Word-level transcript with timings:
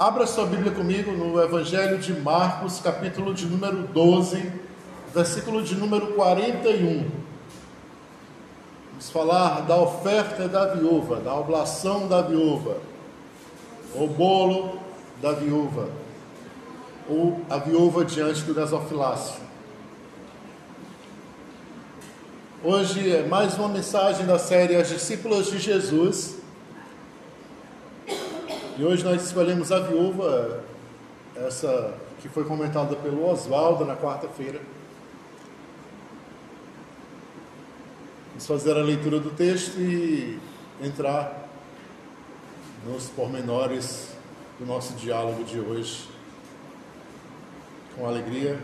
Abra 0.00 0.26
sua 0.26 0.46
Bíblia 0.46 0.72
comigo 0.72 1.12
no 1.12 1.38
Evangelho 1.42 1.98
de 1.98 2.18
Marcos, 2.18 2.80
capítulo 2.80 3.34
de 3.34 3.44
número 3.44 3.82
12, 3.88 4.50
versículo 5.14 5.62
de 5.62 5.74
número 5.74 6.14
41. 6.14 7.06
Vamos 8.92 9.10
falar 9.10 9.60
da 9.66 9.76
oferta 9.76 10.48
da 10.48 10.72
viúva, 10.72 11.16
da 11.16 11.34
oblação 11.34 12.08
da 12.08 12.22
viúva, 12.22 12.78
o 13.94 14.06
bolo 14.06 14.78
da 15.20 15.32
viúva, 15.32 15.90
ou 17.06 17.42
a 17.50 17.58
viúva 17.58 18.02
diante 18.02 18.40
do 18.44 18.54
gasofilácio. 18.54 19.42
Hoje 22.64 23.14
é 23.14 23.22
mais 23.26 23.58
uma 23.58 23.68
mensagem 23.68 24.24
da 24.24 24.38
série 24.38 24.76
As 24.76 24.88
Discípulas 24.88 25.48
de 25.48 25.58
Jesus. 25.58 26.39
E 28.80 28.82
hoje 28.82 29.04
nós 29.04 29.22
escolhemos 29.22 29.70
a 29.70 29.80
viúva, 29.80 30.64
essa 31.36 31.92
que 32.22 32.30
foi 32.30 32.44
comentada 32.44 32.96
pelo 32.96 33.28
Oswaldo 33.28 33.84
na 33.84 33.94
quarta-feira. 33.94 34.58
Vamos 38.30 38.46
fazer 38.46 38.78
a 38.78 38.82
leitura 38.82 39.20
do 39.20 39.28
texto 39.32 39.78
e 39.78 40.40
entrar 40.82 41.46
nos 42.86 43.08
pormenores 43.08 44.14
do 44.58 44.64
nosso 44.64 44.94
diálogo 44.94 45.44
de 45.44 45.60
hoje. 45.60 46.08
Com 47.94 48.06
alegria 48.06 48.58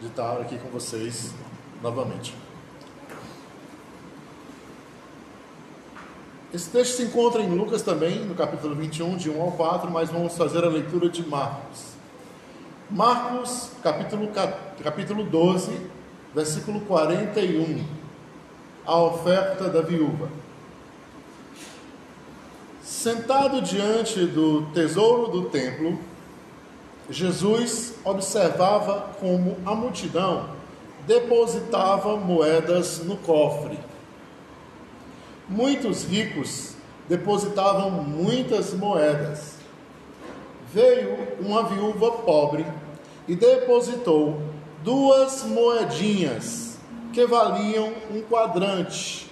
de 0.00 0.06
estar 0.06 0.40
aqui 0.40 0.56
com 0.56 0.70
vocês 0.70 1.34
novamente. 1.82 2.34
Esse 6.54 6.70
texto 6.70 6.96
se 6.96 7.02
encontra 7.02 7.42
em 7.42 7.48
Lucas 7.48 7.82
também, 7.82 8.20
no 8.24 8.34
capítulo 8.34 8.74
21, 8.76 9.16
de 9.16 9.28
1 9.28 9.42
ao 9.42 9.52
4, 9.52 9.90
mas 9.90 10.10
vamos 10.10 10.36
fazer 10.36 10.64
a 10.64 10.68
leitura 10.68 11.08
de 11.08 11.26
Marcos. 11.26 11.96
Marcos, 12.88 13.70
capítulo, 13.82 14.30
capítulo 14.82 15.24
12, 15.24 15.76
versículo 16.32 16.80
41. 16.82 17.84
A 18.86 18.96
oferta 18.96 19.68
da 19.68 19.82
viúva. 19.82 20.28
Sentado 22.80 23.60
diante 23.60 24.24
do 24.24 24.66
tesouro 24.66 25.32
do 25.32 25.50
templo, 25.50 25.98
Jesus 27.10 27.94
observava 28.04 29.10
como 29.18 29.56
a 29.66 29.74
multidão 29.74 30.50
depositava 31.08 32.16
moedas 32.16 33.00
no 33.00 33.16
cofre 33.16 33.76
Muitos 35.48 36.04
ricos 36.04 36.74
depositavam 37.08 37.90
muitas 37.90 38.74
moedas. 38.74 39.54
Veio 40.72 41.16
uma 41.40 41.62
viúva 41.68 42.10
pobre 42.10 42.66
e 43.28 43.36
depositou 43.36 44.42
duas 44.82 45.44
moedinhas 45.44 46.78
que 47.12 47.24
valiam 47.26 47.92
um 48.10 48.22
quadrante. 48.22 49.30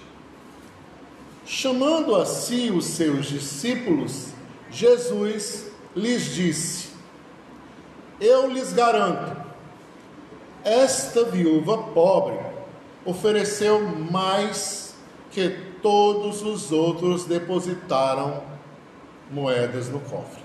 Chamando 1.45 2.15
a 2.17 2.25
si 2.25 2.70
os 2.70 2.85
seus 2.87 3.27
discípulos, 3.27 4.29
Jesus 4.70 5.67
lhes 5.95 6.33
disse: 6.33 6.89
Eu 8.20 8.48
lhes 8.51 8.73
garanto, 8.73 9.37
esta 10.62 11.25
viúva 11.25 11.77
pobre 11.77 12.39
ofereceu 13.05 13.83
mais 14.11 14.95
que 15.31 15.73
todos 15.84 16.40
os 16.40 16.72
outros 16.72 17.27
depositaram 17.27 18.42
moedas 19.30 19.90
no 19.90 20.00
cofre. 20.00 20.42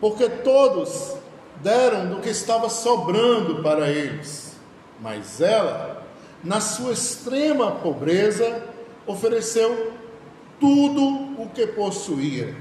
Porque 0.00 0.28
todos 0.28 1.16
deram 1.56 2.08
do 2.08 2.20
que 2.20 2.28
estava 2.28 2.68
sobrando 2.68 3.64
para 3.64 3.90
eles, 3.90 4.56
mas 5.00 5.40
ela, 5.40 6.06
na 6.44 6.60
sua 6.60 6.92
extrema 6.92 7.72
pobreza, 7.72 8.62
ofereceu 9.08 9.92
tudo 10.60 11.42
o 11.42 11.50
que 11.52 11.66
possuía, 11.66 12.54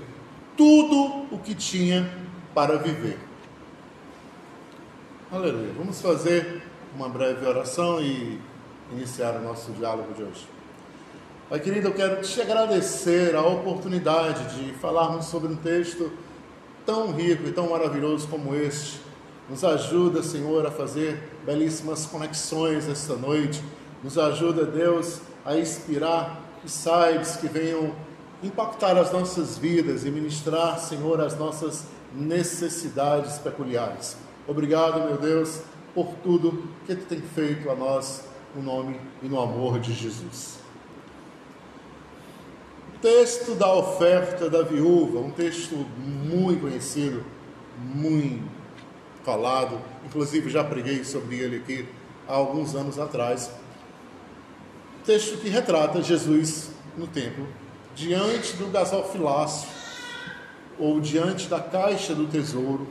tudo 0.57 1.27
o 1.31 1.37
que 1.37 1.53
tinha 1.53 2.11
para 2.55 2.77
viver. 2.77 3.19
Aleluia. 5.31 5.73
Vamos 5.77 6.01
fazer 6.01 6.63
uma 6.95 7.07
breve 7.07 7.45
oração 7.45 8.01
e 8.01 8.41
iniciar 8.91 9.35
o 9.35 9.43
nosso 9.43 9.71
diálogo 9.73 10.11
de 10.15 10.23
hoje. 10.23 10.56
Pai 11.49 11.61
querido, 11.61 11.87
eu 11.87 11.93
quero 11.93 12.21
te 12.21 12.41
agradecer 12.41 13.33
a 13.33 13.41
oportunidade 13.41 14.57
de 14.57 14.73
falarmos 14.73 15.27
sobre 15.27 15.47
um 15.47 15.55
texto 15.55 16.11
tão 16.85 17.13
rico 17.13 17.47
e 17.47 17.53
tão 17.53 17.69
maravilhoso 17.69 18.27
como 18.27 18.53
este. 18.53 18.99
Nos 19.49 19.63
ajuda, 19.63 20.21
Senhor, 20.21 20.65
a 20.65 20.71
fazer 20.71 21.17
belíssimas 21.45 22.05
conexões 22.05 22.89
esta 22.89 23.15
noite. 23.15 23.63
Nos 24.03 24.17
ajuda, 24.17 24.65
Deus, 24.65 25.21
a 25.45 25.55
inspirar 25.55 26.41
insights 26.65 27.37
que 27.37 27.47
venham 27.47 27.95
impactar 28.43 28.97
as 28.97 29.13
nossas 29.13 29.57
vidas 29.57 30.03
e 30.03 30.11
ministrar, 30.11 30.77
Senhor, 30.77 31.21
as 31.21 31.39
nossas 31.39 31.85
necessidades 32.13 33.37
peculiares. 33.37 34.17
Obrigado, 34.45 34.99
meu 34.99 35.17
Deus, 35.17 35.61
por 35.95 36.07
tudo 36.21 36.67
que 36.85 36.93
tu 36.93 37.05
tem 37.05 37.21
feito 37.21 37.69
a 37.69 37.75
nós, 37.75 38.25
no 38.53 38.61
nome 38.61 38.99
e 39.23 39.29
no 39.29 39.39
amor 39.39 39.79
de 39.79 39.93
Jesus. 39.93 40.66
Texto 43.01 43.53
da 43.53 43.71
oferta 43.71 44.49
da 44.49 44.63
viúva, 44.63 45.19
um 45.19 45.29
texto 45.29 45.75
muito 45.95 46.61
conhecido, 46.61 47.23
muito 47.79 48.49
falado, 49.23 49.79
inclusive 50.03 50.49
já 50.49 50.63
preguei 50.63 51.03
sobre 51.03 51.37
ele 51.37 51.57
aqui 51.57 51.87
há 52.27 52.33
alguns 52.33 52.73
anos 52.73 52.97
atrás. 52.97 53.51
Texto 55.05 55.37
que 55.37 55.47
retrata 55.47 56.01
Jesus 56.01 56.71
no 56.97 57.05
templo, 57.05 57.47
diante 57.95 58.55
do 58.55 58.65
gasofilácio, 58.71 59.69
ou 60.79 60.99
diante 60.99 61.47
da 61.47 61.59
caixa 61.59 62.15
do 62.15 62.25
tesouro, 62.25 62.87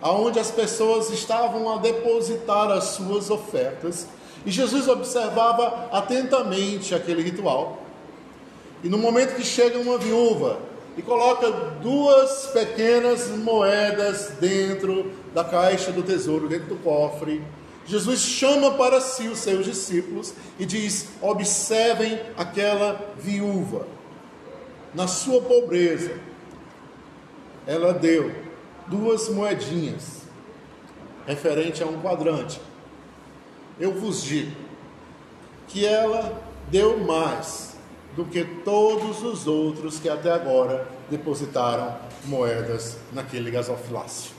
aonde 0.00 0.40
as 0.40 0.50
pessoas 0.50 1.10
estavam 1.10 1.72
a 1.72 1.78
depositar 1.78 2.72
as 2.72 2.84
suas 2.84 3.30
ofertas, 3.30 4.08
e 4.44 4.50
Jesus 4.50 4.88
observava 4.88 5.88
atentamente 5.92 6.92
aquele 6.92 7.22
ritual 7.22 7.81
e 8.82 8.88
no 8.88 8.98
momento 8.98 9.36
que 9.36 9.44
chega 9.44 9.78
uma 9.78 9.96
viúva 9.96 10.58
e 10.96 11.02
coloca 11.02 11.50
duas 11.80 12.46
pequenas 12.48 13.28
moedas 13.28 14.32
dentro 14.40 15.12
da 15.32 15.44
caixa 15.44 15.92
do 15.92 16.02
tesouro, 16.02 16.48
dentro 16.48 16.68
do 16.68 16.76
cofre, 16.76 17.42
Jesus 17.86 18.20
chama 18.20 18.72
para 18.72 19.00
si 19.00 19.28
os 19.28 19.38
seus 19.38 19.64
discípulos 19.64 20.34
e 20.58 20.66
diz: 20.66 21.08
observem 21.20 22.20
aquela 22.36 23.14
viúva. 23.18 23.86
Na 24.94 25.08
sua 25.08 25.40
pobreza, 25.40 26.12
ela 27.66 27.94
deu 27.94 28.30
duas 28.86 29.28
moedinhas, 29.28 30.22
referente 31.26 31.82
a 31.82 31.86
um 31.86 32.00
quadrante. 32.00 32.60
Eu 33.80 33.92
vos 33.92 34.22
digo 34.22 34.54
que 35.66 35.86
ela 35.86 36.42
deu 36.70 36.98
mais 36.98 37.71
do 38.16 38.24
que 38.24 38.44
todos 38.44 39.22
os 39.22 39.46
outros 39.46 39.98
que 39.98 40.08
até 40.08 40.30
agora 40.30 40.86
depositaram 41.10 41.96
moedas 42.24 42.98
naquele 43.12 43.50
gasofilácio. 43.50 44.32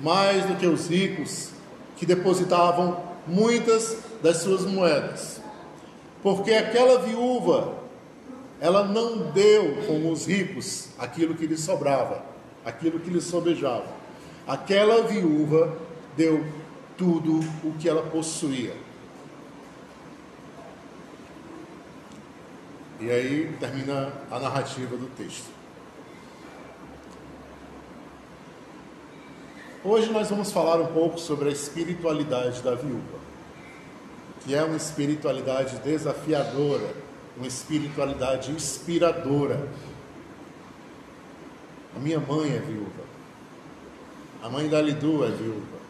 Mais 0.00 0.44
do 0.46 0.56
que 0.56 0.66
os 0.66 0.88
ricos 0.88 1.50
que 1.96 2.04
depositavam 2.04 3.00
muitas 3.26 3.98
das 4.22 4.38
suas 4.38 4.64
moedas. 4.64 5.40
Porque 6.22 6.52
aquela 6.52 7.00
viúva, 7.00 7.74
ela 8.60 8.84
não 8.84 9.30
deu 9.30 9.76
como 9.86 10.10
os 10.12 10.26
ricos 10.26 10.88
aquilo 10.98 11.34
que 11.34 11.46
lhe 11.46 11.56
sobrava, 11.56 12.24
aquilo 12.64 13.00
que 13.00 13.10
lhe 13.10 13.20
sobejava. 13.20 13.86
Aquela 14.46 15.02
viúva 15.02 15.76
deu 16.16 16.44
tudo 16.96 17.40
o 17.64 17.72
que 17.78 17.88
ela 17.88 18.02
possuía 18.02 18.74
E 23.00 23.10
aí 23.10 23.56
termina 23.58 24.12
a 24.30 24.38
narrativa 24.38 24.94
do 24.94 25.06
texto. 25.16 25.48
Hoje 29.82 30.12
nós 30.12 30.28
vamos 30.28 30.52
falar 30.52 30.78
um 30.78 30.88
pouco 30.88 31.18
sobre 31.18 31.48
a 31.48 31.52
espiritualidade 31.52 32.60
da 32.60 32.74
viúva, 32.74 33.18
que 34.40 34.54
é 34.54 34.62
uma 34.62 34.76
espiritualidade 34.76 35.78
desafiadora, 35.78 36.94
uma 37.38 37.46
espiritualidade 37.46 38.52
inspiradora. 38.52 39.66
A 41.96 41.98
minha 41.98 42.20
mãe 42.20 42.54
é 42.54 42.58
viúva, 42.58 43.04
a 44.42 44.50
mãe 44.50 44.68
da 44.68 44.82
Lidu 44.82 45.24
é 45.24 45.30
viúva. 45.30 45.80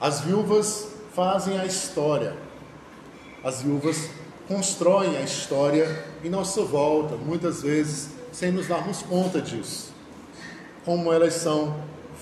As 0.00 0.20
viúvas 0.20 0.92
fazem 1.12 1.58
a 1.58 1.66
história, 1.66 2.36
as 3.42 3.62
viúvas 3.62 4.08
constroem 4.48 5.16
a 5.16 5.22
história 5.22 6.04
em 6.22 6.28
nossa 6.28 6.62
volta, 6.62 7.16
muitas 7.16 7.62
vezes 7.62 8.10
sem 8.32 8.50
nos 8.50 8.66
darmos 8.66 9.02
conta 9.02 9.40
disso. 9.40 9.92
como 10.84 11.10
elas 11.12 11.34
são 11.34 11.74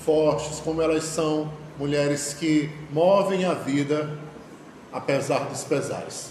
fortes, 0.05 0.61
como 0.61 0.81
elas 0.81 1.03
são 1.05 1.53
mulheres 1.79 2.33
que 2.33 2.71
movem 2.93 3.45
a 3.45 3.55
vida 3.55 4.17
apesar 4.93 5.47
dos 5.47 5.65
pesares. 5.65 6.31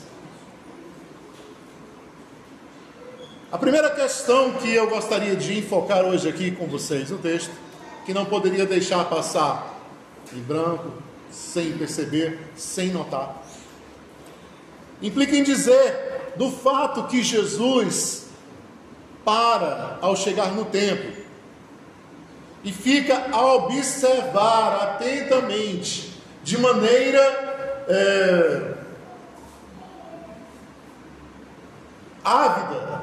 A 3.52 3.58
primeira 3.58 3.90
questão 3.90 4.54
que 4.54 4.74
eu 4.74 4.90
gostaria 4.90 5.36
de 5.36 5.60
enfocar 5.60 6.06
hoje 6.06 6.30
aqui 6.30 6.52
com 6.52 6.68
vocês 6.68 7.10
no 7.10 7.18
texto, 7.18 7.52
que 8.06 8.14
não 8.14 8.24
poderia 8.24 8.66
deixar 8.66 9.04
passar 9.10 9.78
em 10.34 10.40
branco, 10.40 10.90
sem 11.30 11.74
perceber, 11.78 12.40
sem 12.56 12.90
notar, 12.92 13.41
implica 15.02 15.36
em 15.36 15.44
dizer 15.44 16.34
do 16.36 16.52
fato 16.52 17.08
que 17.08 17.24
Jesus 17.24 18.28
para 19.24 19.98
ao 20.02 20.16
chegar 20.16 20.52
no 20.52 20.66
templo 20.66 21.22
e 22.64 22.72
fica 22.72 23.28
a 23.32 23.46
observar 23.56 24.84
atentamente, 24.84 26.22
de 26.44 26.58
maneira 26.58 27.20
é, 27.88 28.74
ávida, 32.24 33.02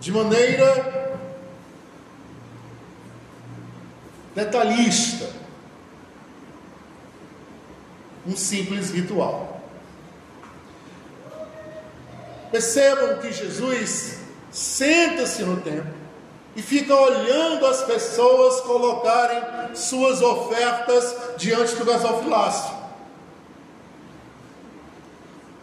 de 0.00 0.12
maneira 0.12 1.18
detalhista, 4.34 5.28
um 8.24 8.36
simples 8.36 8.90
ritual. 8.92 9.57
Percebam 12.50 13.18
que 13.18 13.32
Jesus 13.32 14.18
senta-se 14.50 15.42
no 15.42 15.60
templo 15.60 15.98
e 16.56 16.62
fica 16.62 16.94
olhando 16.94 17.66
as 17.66 17.82
pessoas 17.82 18.60
colocarem 18.62 19.74
suas 19.74 20.22
ofertas 20.22 21.14
diante 21.36 21.76
do 21.76 21.84
gasofilácio. 21.84 22.76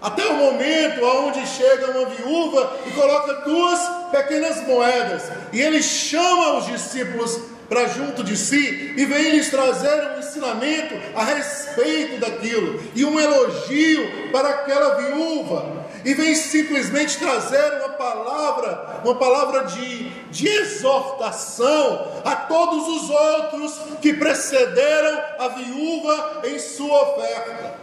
Até 0.01 0.23
o 0.27 0.35
momento 0.35 1.03
onde 1.03 1.45
chega 1.47 1.97
uma 1.97 2.05
viúva 2.09 2.77
e 2.85 2.91
coloca 2.91 3.33
duas 3.41 3.79
pequenas 4.11 4.61
moedas, 4.67 5.23
e 5.51 5.59
ele 5.59 5.81
chama 5.81 6.59
os 6.59 6.67
discípulos 6.67 7.39
para 7.67 7.87
junto 7.87 8.23
de 8.23 8.37
si 8.37 8.93
e 8.95 9.05
vem 9.05 9.31
lhes 9.31 9.49
trazer 9.49 10.11
um 10.11 10.19
ensinamento 10.19 10.93
a 11.15 11.23
respeito 11.23 12.19
daquilo 12.19 12.79
e 12.93 13.03
um 13.03 13.19
elogio 13.19 14.31
para 14.31 14.49
aquela 14.49 14.95
viúva 14.95 15.84
e 16.05 16.13
vem 16.13 16.33
simplesmente 16.35 17.17
trazer 17.17 17.81
uma 17.81 17.89
palavra, 17.89 19.01
uma 19.03 19.15
palavra 19.15 19.65
de, 19.65 20.09
de 20.29 20.47
exortação 20.47 22.21
a 22.23 22.35
todos 22.35 22.87
os 22.87 23.09
outros 23.09 23.79
que 24.01 24.13
precederam 24.13 25.21
a 25.39 25.47
viúva 25.49 26.41
em 26.45 26.57
sua 26.59 27.01
oferta. 27.09 27.75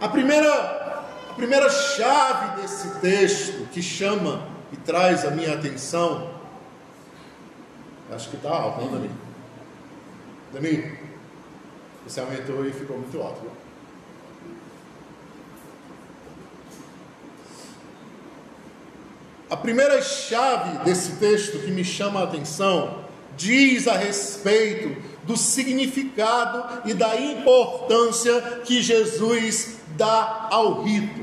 A 0.00 0.08
primeira, 0.08 0.52
a 1.30 1.34
primeira 1.34 1.68
chave 1.70 2.60
desse 2.60 3.00
texto 3.00 3.66
que 3.72 3.82
chama 3.82 4.46
e 4.70 4.76
traz 4.76 5.24
a 5.24 5.30
minha 5.30 5.54
atenção 5.54 6.32
Acho 8.14 8.28
que 8.28 8.36
está 8.36 8.50
alto, 8.50 8.82
não, 8.82 8.90
Dani? 8.90 9.10
Dani, 10.52 10.98
você 12.06 12.20
aumentou 12.20 12.66
e 12.66 12.72
ficou 12.72 12.98
muito 12.98 13.20
alto. 13.22 13.40
A 19.52 19.56
primeira 19.58 20.00
chave 20.00 20.78
desse 20.78 21.16
texto 21.16 21.58
que 21.58 21.70
me 21.70 21.84
chama 21.84 22.20
a 22.20 22.24
atenção 22.24 23.04
diz 23.36 23.86
a 23.86 23.92
respeito 23.92 24.96
do 25.24 25.36
significado 25.36 26.88
e 26.88 26.94
da 26.94 27.20
importância 27.20 28.40
que 28.64 28.80
Jesus 28.80 29.76
dá 29.88 30.48
ao 30.50 30.82
rito. 30.82 31.22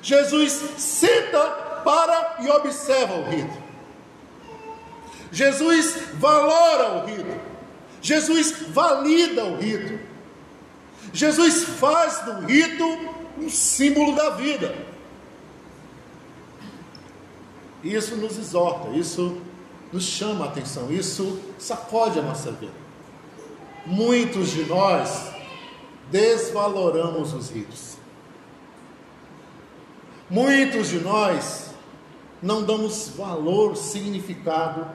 Jesus 0.00 0.52
senta 0.76 1.40
para 1.84 2.36
e 2.38 2.50
observa 2.50 3.14
o 3.14 3.28
rito. 3.28 3.58
Jesus 5.32 5.98
valora 6.14 7.02
o 7.02 7.06
rito. 7.06 7.40
Jesus 8.00 8.52
valida 8.68 9.44
o 9.44 9.56
rito. 9.56 9.98
Jesus 11.12 11.64
faz 11.64 12.20
do 12.20 12.46
rito 12.46 12.84
um 13.38 13.50
símbolo 13.50 14.14
da 14.14 14.30
vida. 14.30 14.94
Isso 17.86 18.16
nos 18.16 18.36
exorta, 18.36 18.90
isso 18.90 19.40
nos 19.92 20.04
chama 20.04 20.44
a 20.44 20.48
atenção, 20.48 20.90
isso 20.90 21.40
sacode 21.58 22.18
a 22.18 22.22
nossa 22.22 22.50
vida. 22.50 22.72
Muitos 23.86 24.50
de 24.50 24.64
nós 24.64 25.30
desvaloramos 26.10 27.32
os 27.32 27.50
ritos. 27.50 27.96
Muitos 30.28 30.88
de 30.88 30.98
nós 30.98 31.70
não 32.42 32.64
damos 32.64 33.10
valor, 33.16 33.76
significado 33.76 34.86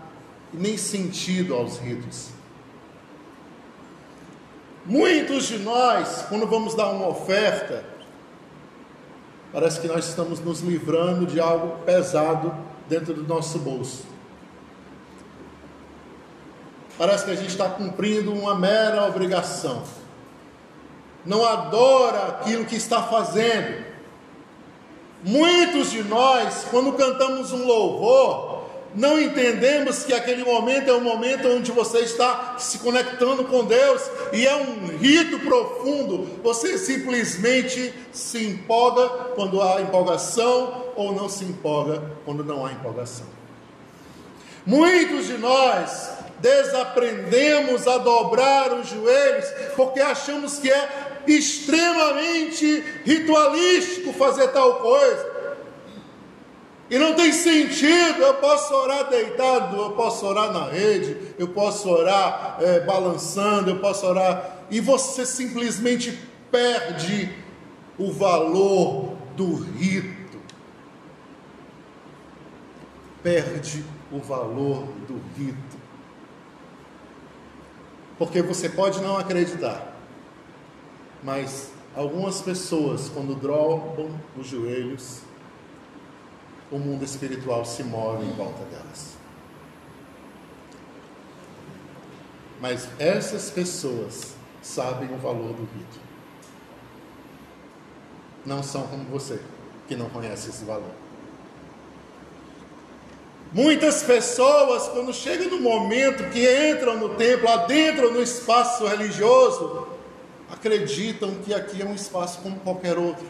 e 0.54 0.58
nem 0.58 0.78
sentido 0.78 1.54
aos 1.54 1.78
ritos. 1.78 2.30
Muitos 4.86 5.46
de 5.46 5.60
nós, 5.60 6.26
quando 6.28 6.46
vamos 6.46 6.76
dar 6.76 6.90
uma 6.90 7.08
oferta, 7.08 7.86
parece 9.54 9.80
que 9.80 9.88
nós 9.88 10.10
estamos 10.10 10.40
nos 10.40 10.60
livrando 10.60 11.26
de 11.26 11.40
algo 11.40 11.80
pesado 11.86 12.71
dentro 12.88 13.14
do 13.14 13.24
nosso 13.24 13.60
bolso. 13.60 14.06
Parece 16.98 17.26
que 17.26 17.32
a 17.32 17.36
gente 17.36 17.50
está 17.50 17.68
cumprindo 17.68 18.32
uma 18.32 18.54
mera 18.54 19.08
obrigação. 19.08 19.84
Não 21.26 21.46
adora 21.46 22.28
aquilo 22.28 22.66
que 22.66 22.76
está 22.76 23.04
fazendo. 23.04 23.86
Muitos 25.24 25.92
de 25.92 26.04
nós, 26.04 26.66
quando 26.70 26.94
cantamos 26.94 27.52
um 27.52 27.66
louvor, 27.66 28.52
não 28.94 29.20
entendemos 29.20 30.04
que 30.04 30.14
aquele 30.14 30.44
momento 30.44 30.90
é 30.90 30.94
um 30.94 31.02
momento 31.02 31.48
onde 31.48 31.72
você 31.72 32.00
está 32.00 32.56
se 32.58 32.80
conectando 32.80 33.46
com 33.46 33.64
Deus 33.64 34.02
e 34.34 34.46
é 34.46 34.56
um 34.56 34.98
rito 34.98 35.40
profundo. 35.40 36.28
Você 36.44 36.78
simplesmente 36.78 37.94
se 38.12 38.46
empolga 38.46 39.08
quando 39.36 39.62
há 39.62 39.82
empolgação 39.82 40.81
ou 40.96 41.14
não 41.14 41.30
se 41.30 41.44
empolga 41.44 42.02
quando 42.26 42.44
não 42.44 42.66
há 42.66 42.72
empolgação. 42.72 43.26
Muitos 44.66 45.28
de 45.28 45.38
nós 45.38 46.12
desaprendemos 46.40 47.88
a 47.88 47.98
dobrar 47.98 48.74
os 48.74 48.90
joelhos 48.90 49.46
porque 49.76 50.00
achamos 50.00 50.58
que 50.60 50.72
é 50.72 50.90
extremamente 51.28 52.84
ritualístico 53.06 54.14
fazer 54.14 54.48
tal 54.50 54.76
coisa. 54.76 55.32
E 56.90 56.98
não 56.98 57.14
tem 57.14 57.32
sentido, 57.32 58.22
eu 58.22 58.34
posso 58.34 58.74
orar 58.74 59.10
deitado, 59.10 59.78
eu 59.78 59.92
posso 59.92 60.26
orar 60.26 60.52
na 60.52 60.66
rede, 60.66 61.18
eu 61.40 61.48
posso 61.48 61.90
orar 61.90 62.58
é, 62.60 62.82
balançando, 62.82 63.70
eu 63.70 63.80
posso 63.80 64.06
orar, 64.06 64.66
e 64.70 64.82
você 64.82 65.26
simplesmente 65.26 66.20
perde 66.52 67.34
o 67.98 68.12
valor 68.12 69.14
do 69.38 69.56
rito. 69.56 70.21
Perde 73.24 73.84
o 74.12 74.20
valor 74.20 74.86
do 75.08 75.22
rito. 75.38 75.78
Porque 78.18 78.42
você 78.42 78.70
pode 78.70 79.02
não 79.02 79.18
acreditar, 79.18 79.96
mas 81.24 81.72
algumas 81.96 82.42
pessoas, 82.42 83.10
quando 83.10 83.36
dobram 83.36 84.12
os 84.38 84.48
joelhos, 84.48 85.22
o 86.72 86.78
mundo 86.78 87.04
espiritual 87.04 87.66
se 87.66 87.84
move 87.84 88.26
em 88.26 88.32
volta 88.34 88.64
delas. 88.66 89.18
Mas 92.62 92.88
essas 93.00 93.50
pessoas 93.50 94.36
sabem 94.62 95.12
o 95.14 95.18
valor 95.18 95.54
do 95.54 95.64
rito. 95.64 96.00
Não 98.46 98.62
são 98.62 98.88
como 98.88 99.04
você, 99.06 99.42
que 99.88 99.96
não 99.96 100.10
conhece 100.10 100.50
esse 100.50 100.64
valor. 100.64 101.01
Muitas 103.52 104.02
pessoas, 104.04 104.88
quando 104.88 105.14
chegam 105.14 105.50
no 105.50 105.60
momento 105.60 106.30
que 106.30 106.72
entram 106.72 106.98
no 106.98 107.10
templo, 107.16 107.50
adentram 107.50 108.12
no 108.12 108.22
espaço 108.22 108.88
religioso, 108.88 109.88
acreditam 110.50 111.36
que 111.44 111.54
aqui 111.54 111.82
é 111.82 111.86
um 111.86 111.94
espaço 111.94 112.40
como 112.42 112.58
qualquer 112.62 112.98
outro 112.98 113.26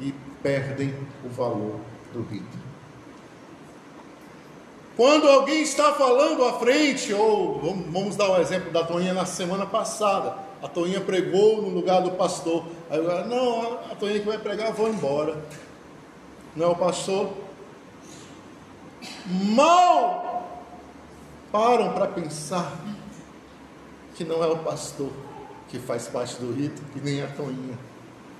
e 0.00 0.12
perdem 0.42 0.92
o 1.24 1.28
valor 1.28 1.78
do 2.12 2.22
rito. 2.22 2.64
Quando 4.96 5.28
alguém 5.28 5.62
está 5.62 5.92
falando 5.92 6.44
à 6.44 6.58
frente, 6.58 7.12
ou 7.12 7.60
vamos 7.90 8.16
dar 8.16 8.30
o 8.30 8.32
um 8.34 8.40
exemplo 8.40 8.72
da 8.72 8.84
Toninha 8.84 9.14
na 9.14 9.26
semana 9.26 9.66
passada, 9.66 10.36
a 10.60 10.66
Toninha 10.68 11.00
pregou 11.00 11.62
no 11.62 11.68
lugar 11.68 12.00
do 12.00 12.12
pastor. 12.12 12.64
Aí 12.90 12.98
eu 12.98 13.26
não, 13.26 13.74
a 13.90 13.94
Toninha 13.94 14.20
que 14.20 14.26
vai 14.26 14.38
pregar, 14.38 14.72
vou 14.72 14.88
embora. 14.88 15.36
Não 16.56 16.66
é 16.66 16.68
o 16.68 16.76
pastor? 16.76 17.28
Mal 19.26 20.60
param 21.50 21.92
para 21.92 22.06
pensar 22.06 22.76
que 24.14 24.24
não 24.24 24.42
é 24.42 24.46
o 24.46 24.58
pastor 24.58 25.10
que 25.68 25.78
faz 25.78 26.06
parte 26.06 26.36
do 26.36 26.52
rito, 26.52 26.82
e 26.94 27.00
nem 27.00 27.22
a 27.22 27.26
Toninha, 27.26 27.78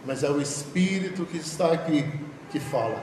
mas 0.04 0.22
é 0.22 0.30
o 0.30 0.40
Espírito 0.40 1.26
que 1.26 1.36
está 1.36 1.72
aqui 1.72 2.04
que 2.50 2.60
fala. 2.60 3.02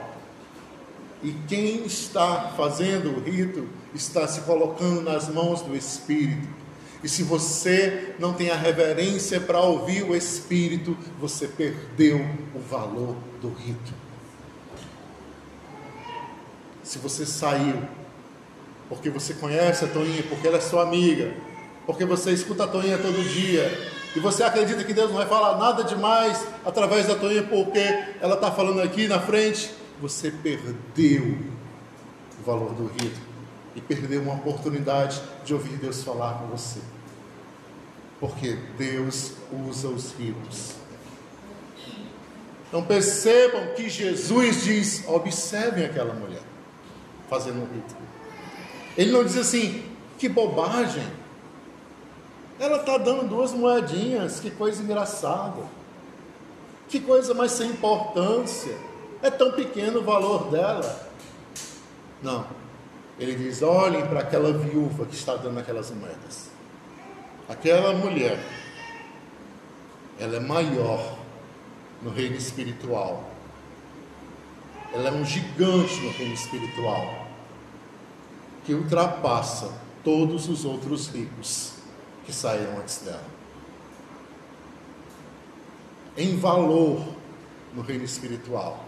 E 1.22 1.32
quem 1.46 1.84
está 1.84 2.52
fazendo 2.56 3.10
o 3.10 3.20
rito 3.20 3.68
está 3.94 4.26
se 4.26 4.40
colocando 4.42 5.02
nas 5.02 5.28
mãos 5.28 5.62
do 5.62 5.76
Espírito. 5.76 6.48
E 7.02 7.08
se 7.08 7.22
você 7.22 8.14
não 8.18 8.32
tem 8.32 8.50
a 8.50 8.56
reverência 8.56 9.40
para 9.40 9.60
ouvir 9.60 10.02
o 10.02 10.16
Espírito, 10.16 10.96
você 11.20 11.46
perdeu 11.46 12.18
o 12.54 12.58
valor 12.58 13.16
do 13.40 13.52
rito. 13.52 13.92
Se 16.92 16.98
você 16.98 17.24
saiu, 17.24 17.82
porque 18.86 19.08
você 19.08 19.32
conhece 19.32 19.82
a 19.82 19.88
Toninha, 19.88 20.22
porque 20.24 20.46
ela 20.46 20.58
é 20.58 20.60
sua 20.60 20.82
amiga, 20.82 21.32
porque 21.86 22.04
você 22.04 22.32
escuta 22.32 22.64
a 22.64 22.68
Toninha 22.68 22.98
todo 22.98 23.26
dia, 23.30 23.66
e 24.14 24.20
você 24.20 24.42
acredita 24.42 24.84
que 24.84 24.92
Deus 24.92 25.08
não 25.08 25.16
vai 25.16 25.26
falar 25.26 25.56
nada 25.56 25.84
demais 25.84 26.46
através 26.62 27.06
da 27.06 27.14
Toninha, 27.14 27.44
porque 27.44 27.78
ela 28.20 28.34
está 28.34 28.52
falando 28.52 28.82
aqui 28.82 29.08
na 29.08 29.18
frente, 29.18 29.72
você 30.02 30.30
perdeu 30.30 31.38
o 32.38 32.44
valor 32.44 32.74
do 32.74 32.88
rito 32.88 33.18
e 33.74 33.80
perdeu 33.80 34.20
uma 34.20 34.34
oportunidade 34.34 35.18
de 35.46 35.54
ouvir 35.54 35.78
Deus 35.78 36.04
falar 36.04 36.40
com 36.40 36.48
você. 36.48 36.80
Porque 38.20 38.58
Deus 38.76 39.32
usa 39.66 39.88
os 39.88 40.12
ritos. 40.12 40.74
Então 42.68 42.84
percebam 42.84 43.68
que 43.74 43.88
Jesus 43.88 44.64
diz: 44.64 45.08
observem 45.08 45.86
aquela 45.86 46.12
mulher 46.12 46.41
fazendo 47.32 47.62
um 47.62 47.74
rito. 47.74 47.96
Ele 48.94 49.10
não 49.10 49.24
diz 49.24 49.38
assim, 49.38 49.82
que 50.18 50.28
bobagem. 50.28 51.06
Ela 52.60 52.76
está 52.76 52.98
dando 52.98 53.26
duas 53.26 53.52
moedinhas, 53.52 54.38
que 54.38 54.50
coisa 54.50 54.82
engraçada. 54.82 55.62
Que 56.90 57.00
coisa 57.00 57.32
mais 57.32 57.52
sem 57.52 57.70
importância. 57.70 58.76
É 59.22 59.30
tão 59.30 59.52
pequeno 59.52 60.00
o 60.00 60.04
valor 60.04 60.50
dela. 60.50 61.10
Não. 62.22 62.46
Ele 63.18 63.34
diz: 63.34 63.62
olhem 63.62 64.06
para 64.06 64.20
aquela 64.20 64.52
viúva 64.52 65.06
que 65.06 65.14
está 65.14 65.34
dando 65.34 65.58
aquelas 65.58 65.90
moedas. 65.90 66.50
Aquela 67.48 67.94
mulher, 67.94 68.38
ela 70.18 70.36
é 70.36 70.40
maior 70.40 71.16
no 72.02 72.10
reino 72.10 72.36
espiritual. 72.36 73.24
Ela 74.92 75.08
é 75.08 75.12
um 75.12 75.24
gigante 75.24 75.98
no 76.02 76.10
reino 76.10 76.34
espiritual 76.34 77.21
que 78.64 78.74
ultrapassa 78.74 79.72
todos 80.04 80.48
os 80.48 80.64
outros 80.64 81.08
ricos 81.08 81.74
que 82.24 82.32
saíram 82.32 82.78
antes 82.78 82.98
dela. 82.98 83.24
Em 86.16 86.36
valor 86.36 87.04
no 87.74 87.82
reino 87.82 88.04
espiritual, 88.04 88.84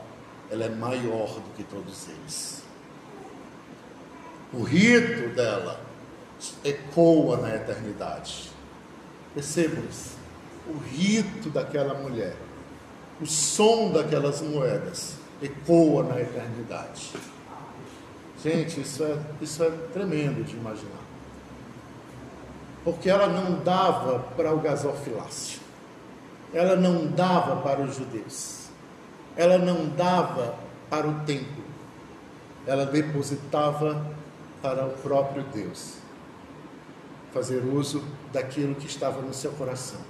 ela 0.50 0.64
é 0.64 0.68
maior 0.68 1.28
do 1.40 1.54
que 1.56 1.64
todos 1.64 2.08
eles. 2.08 2.62
O 4.52 4.62
rito 4.62 5.34
dela 5.34 5.80
ecoa 6.62 7.38
na 7.38 7.54
eternidade. 7.54 8.50
Percebam 9.34 9.84
isso. 9.88 10.16
O 10.66 10.78
rito 10.78 11.50
daquela 11.50 11.94
mulher, 11.94 12.36
o 13.20 13.26
som 13.26 13.90
daquelas 13.90 14.40
moedas, 14.40 15.16
ecoa 15.42 16.04
na 16.04 16.20
eternidade. 16.20 17.12
Gente, 18.44 18.82
isso 18.82 19.02
é, 19.02 19.16
isso 19.40 19.64
é 19.64 19.70
tremendo 19.94 20.44
de 20.44 20.54
imaginar. 20.54 21.00
Porque 22.84 23.08
ela 23.08 23.26
não 23.26 23.58
dava 23.64 24.18
para 24.36 24.52
o 24.52 24.60
gasofilácio, 24.60 25.60
ela 26.52 26.76
não 26.76 27.06
dava 27.06 27.62
para 27.62 27.80
os 27.80 27.96
judeus, 27.96 28.66
ela 29.34 29.56
não 29.56 29.88
dava 29.88 30.56
para 30.90 31.08
o 31.08 31.20
templo, 31.20 31.64
ela 32.66 32.84
depositava 32.84 34.04
para 34.60 34.84
o 34.84 34.90
próprio 34.90 35.42
Deus, 35.44 35.94
fazer 37.32 37.64
uso 37.64 38.04
daquilo 38.30 38.74
que 38.74 38.86
estava 38.86 39.22
no 39.22 39.32
seu 39.32 39.52
coração. 39.52 40.00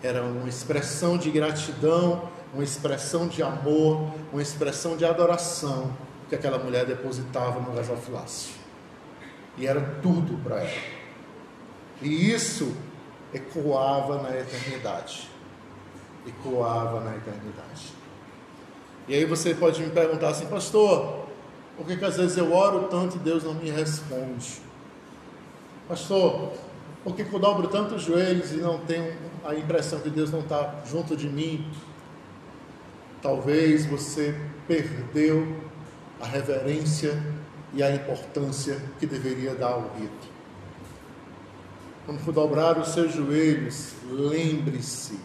Era 0.00 0.22
uma 0.22 0.48
expressão 0.48 1.18
de 1.18 1.32
gratidão, 1.32 2.28
uma 2.54 2.62
expressão 2.62 3.26
de 3.26 3.42
amor, 3.42 4.12
uma 4.32 4.40
expressão 4.40 4.96
de 4.96 5.04
adoração 5.04 5.92
que 6.28 6.34
aquela 6.34 6.58
mulher 6.58 6.84
depositava 6.84 7.60
no 7.60 7.72
gasofilácio. 7.72 8.54
E 9.56 9.66
era 9.66 9.80
tudo 10.02 10.42
para 10.42 10.60
ela. 10.60 10.82
E 12.02 12.32
isso 12.32 12.76
ecoava 13.32 14.22
na 14.22 14.38
eternidade. 14.38 15.28
Ecoava 16.26 17.00
na 17.00 17.16
eternidade. 17.16 17.92
E 19.08 19.14
aí 19.14 19.24
você 19.24 19.54
pode 19.54 19.80
me 19.82 19.90
perguntar 19.90 20.28
assim, 20.28 20.46
pastor, 20.46 21.26
por 21.76 21.86
que, 21.86 21.96
que 21.96 22.04
às 22.04 22.16
vezes 22.16 22.36
eu 22.36 22.52
oro 22.52 22.88
tanto 22.88 23.16
e 23.16 23.18
Deus 23.20 23.42
não 23.42 23.54
me 23.54 23.70
responde? 23.70 24.60
Pastor, 25.88 26.52
por 27.02 27.16
que, 27.16 27.24
que 27.24 27.32
eu 27.32 27.38
dobro 27.38 27.68
tantos 27.68 28.02
joelhos 28.02 28.52
e 28.52 28.56
não 28.56 28.78
tenho 28.80 29.16
a 29.44 29.54
impressão 29.54 30.00
que 30.00 30.10
Deus 30.10 30.30
não 30.30 30.40
está 30.40 30.82
junto 30.84 31.16
de 31.16 31.28
mim? 31.28 31.70
Talvez 33.22 33.86
você 33.86 34.38
perdeu 34.66 35.56
a 36.20 36.26
reverência 36.26 37.20
e 37.72 37.82
a 37.82 37.94
importância 37.94 38.80
que 38.98 39.06
deveria 39.06 39.54
dar 39.54 39.72
ao 39.72 39.92
rito. 39.98 40.28
Quando 42.06 42.20
for 42.20 42.32
dobrar 42.32 42.78
os 42.78 42.88
seus 42.88 43.12
joelhos, 43.12 43.92
lembre-se. 44.10 45.18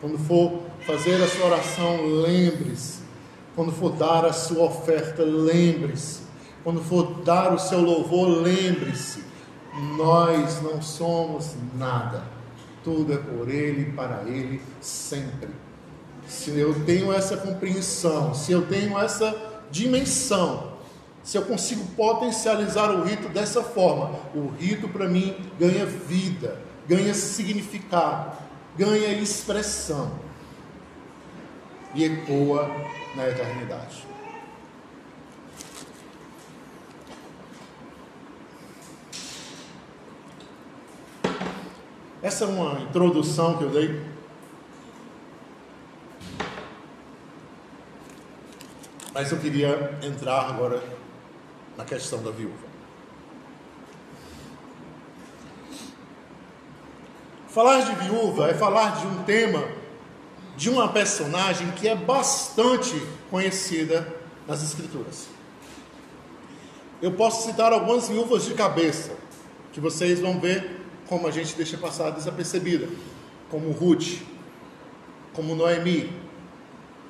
Quando 0.00 0.18
for 0.18 0.62
fazer 0.86 1.22
a 1.22 1.28
sua 1.28 1.46
oração, 1.46 2.06
lembre-se. 2.22 3.00
Quando 3.54 3.72
for 3.72 3.92
dar 3.92 4.24
a 4.24 4.32
sua 4.32 4.64
oferta, 4.64 5.22
lembre-se. 5.22 6.20
Quando 6.64 6.82
for 6.82 7.22
dar 7.22 7.52
o 7.52 7.58
seu 7.58 7.80
louvor, 7.80 8.28
lembre-se. 8.28 9.22
Nós 9.96 10.62
não 10.62 10.80
somos 10.80 11.54
nada. 11.74 12.24
Tudo 12.82 13.12
é 13.12 13.18
por 13.18 13.48
Ele 13.48 13.92
para 13.92 14.22
Ele 14.26 14.60
sempre. 14.80 15.50
Se 16.26 16.58
eu 16.58 16.74
tenho 16.84 17.12
essa 17.12 17.36
compreensão, 17.36 18.34
se 18.34 18.52
eu 18.52 18.66
tenho 18.66 18.98
essa 18.98 19.55
dimensão, 19.70 20.72
se 21.22 21.36
eu 21.36 21.42
consigo 21.42 21.84
potencializar 21.96 22.90
o 22.90 23.02
rito 23.04 23.28
dessa 23.28 23.62
forma, 23.62 24.18
o 24.34 24.48
rito 24.48 24.88
para 24.88 25.08
mim 25.08 25.36
ganha 25.58 25.84
vida, 25.84 26.60
ganha 26.88 27.12
significado, 27.14 28.36
ganha 28.76 29.12
expressão 29.12 30.12
e 31.94 32.04
ecoa 32.04 32.70
na 33.16 33.28
eternidade. 33.28 34.04
Essa 42.22 42.44
é 42.44 42.48
uma 42.48 42.80
introdução 42.80 43.56
que 43.56 43.64
eu 43.64 43.70
dei 43.70 44.00
Mas 49.16 49.32
eu 49.32 49.38
queria 49.38 49.98
entrar 50.02 50.42
agora 50.42 50.78
na 51.74 51.86
questão 51.86 52.22
da 52.22 52.30
viúva. 52.30 52.66
Falar 57.48 57.80
de 57.80 57.94
viúva 57.94 58.50
é 58.50 58.52
falar 58.52 59.00
de 59.00 59.06
um 59.06 59.22
tema, 59.22 59.66
de 60.54 60.68
uma 60.68 60.92
personagem 60.92 61.70
que 61.70 61.88
é 61.88 61.96
bastante 61.96 62.92
conhecida 63.30 64.06
nas 64.46 64.62
Escrituras. 64.62 65.28
Eu 67.00 67.12
posso 67.12 67.48
citar 67.48 67.72
algumas 67.72 68.10
viúvas 68.10 68.44
de 68.44 68.52
cabeça, 68.52 69.16
que 69.72 69.80
vocês 69.80 70.20
vão 70.20 70.38
ver 70.38 70.82
como 71.08 71.26
a 71.26 71.30
gente 71.30 71.54
deixa 71.54 71.78
passar 71.78 72.10
desapercebida, 72.10 72.86
como 73.50 73.70
Ruth, 73.70 74.18
como 75.32 75.54
Noemi, 75.54 76.12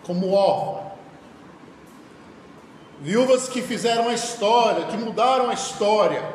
como 0.04 0.30
Orfa, 0.30 0.86
viúvas 3.00 3.48
que 3.48 3.62
fizeram 3.62 4.08
a 4.08 4.14
história, 4.14 4.86
que 4.86 4.96
mudaram 4.96 5.50
a 5.50 5.54
história, 5.54 6.34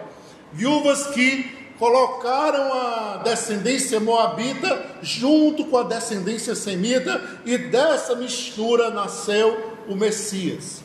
viúvas 0.53 1.08
que 1.08 1.60
colocaram 1.80 2.74
a 2.74 3.18
descendência 3.24 4.00
moabita 4.00 4.98
junto 5.01 5.65
com 5.65 5.77
a 5.77 5.84
descendência 5.84 6.53
semita 6.53 7.41
e 7.44 7.58
dessa 7.58 8.15
mistura 8.15 8.91
nasceu 8.91 9.77
o 9.88 9.96
Messias. 9.96 10.84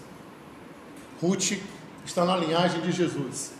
Ruth 1.21 1.59
está 2.04 2.25
na 2.25 2.37
linhagem 2.37 2.80
de 2.80 2.92
Jesus. 2.92 3.52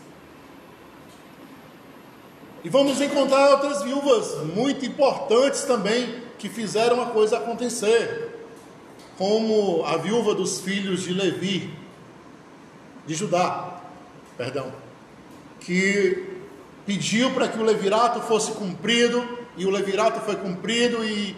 E 2.63 2.69
vamos 2.69 2.99
encontrar 2.99 3.51
outras 3.51 3.83
viúvas 3.83 4.43
muito 4.55 4.85
importantes 4.85 5.61
também 5.63 6.23
que 6.39 6.49
fizeram 6.49 7.01
a 7.01 7.07
coisa 7.07 7.37
acontecer, 7.37 8.45
como 9.17 9.85
a 9.85 9.97
viúva 9.97 10.33
dos 10.33 10.61
filhos 10.61 11.03
de 11.03 11.13
Levi, 11.13 11.73
de 13.07 13.15
Judá, 13.15 13.81
perdão, 14.37 14.71
que 15.61 16.37
pediu 16.85 17.31
para 17.31 17.47
que 17.47 17.57
o 17.57 17.63
levirato 17.63 18.19
fosse 18.21 18.51
cumprido, 18.51 19.27
e 19.57 19.65
o 19.65 19.71
levirato 19.71 20.19
foi 20.19 20.35
cumprido, 20.35 21.03
e 21.03 21.35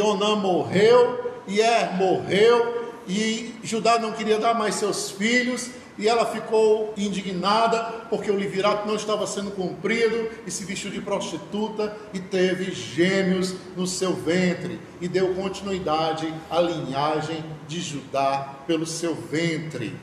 Onã 0.00 0.36
morreu, 0.36 1.42
e 1.46 1.60
Er 1.60 1.94
morreu, 1.94 2.92
e 3.08 3.54
Judá 3.62 3.98
não 3.98 4.12
queria 4.12 4.38
dar 4.38 4.54
mais 4.54 4.74
seus 4.74 5.10
filhos, 5.10 5.70
e 5.98 6.08
ela 6.08 6.24
ficou 6.24 6.94
indignada 6.96 7.82
porque 8.08 8.30
o 8.30 8.36
levirato 8.36 8.88
não 8.88 8.96
estava 8.96 9.26
sendo 9.26 9.50
cumprido 9.50 10.30
e 10.46 10.50
se 10.50 10.64
vestiu 10.64 10.90
de 10.90 11.00
prostituta 11.00 11.94
e 12.14 12.18
teve 12.18 12.72
gêmeos 12.72 13.54
no 13.76 13.86
seu 13.86 14.14
ventre 14.14 14.80
e 15.00 15.08
deu 15.08 15.34
continuidade 15.34 16.32
à 16.50 16.60
linhagem 16.60 17.44
de 17.68 17.80
Judá 17.80 18.54
pelo 18.66 18.86
seu 18.86 19.14
ventre, 19.14 19.94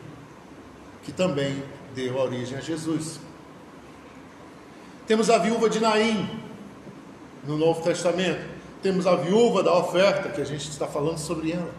que 1.04 1.12
também 1.12 1.64
deu 1.96 2.18
origem 2.18 2.58
a 2.58 2.62
Jesus. 2.62 3.20
Temos 5.08 5.30
a 5.30 5.38
viúva 5.38 5.70
de 5.70 5.80
Naim 5.80 6.30
no 7.44 7.58
Novo 7.58 7.82
Testamento. 7.82 8.42
Temos 8.82 9.08
a 9.08 9.16
viúva 9.16 9.64
da 9.64 9.76
oferta, 9.76 10.30
que 10.30 10.42
a 10.42 10.46
gente 10.46 10.70
está 10.70 10.88
falando 10.88 11.18
sobre 11.18 11.52
ela. 11.52 11.72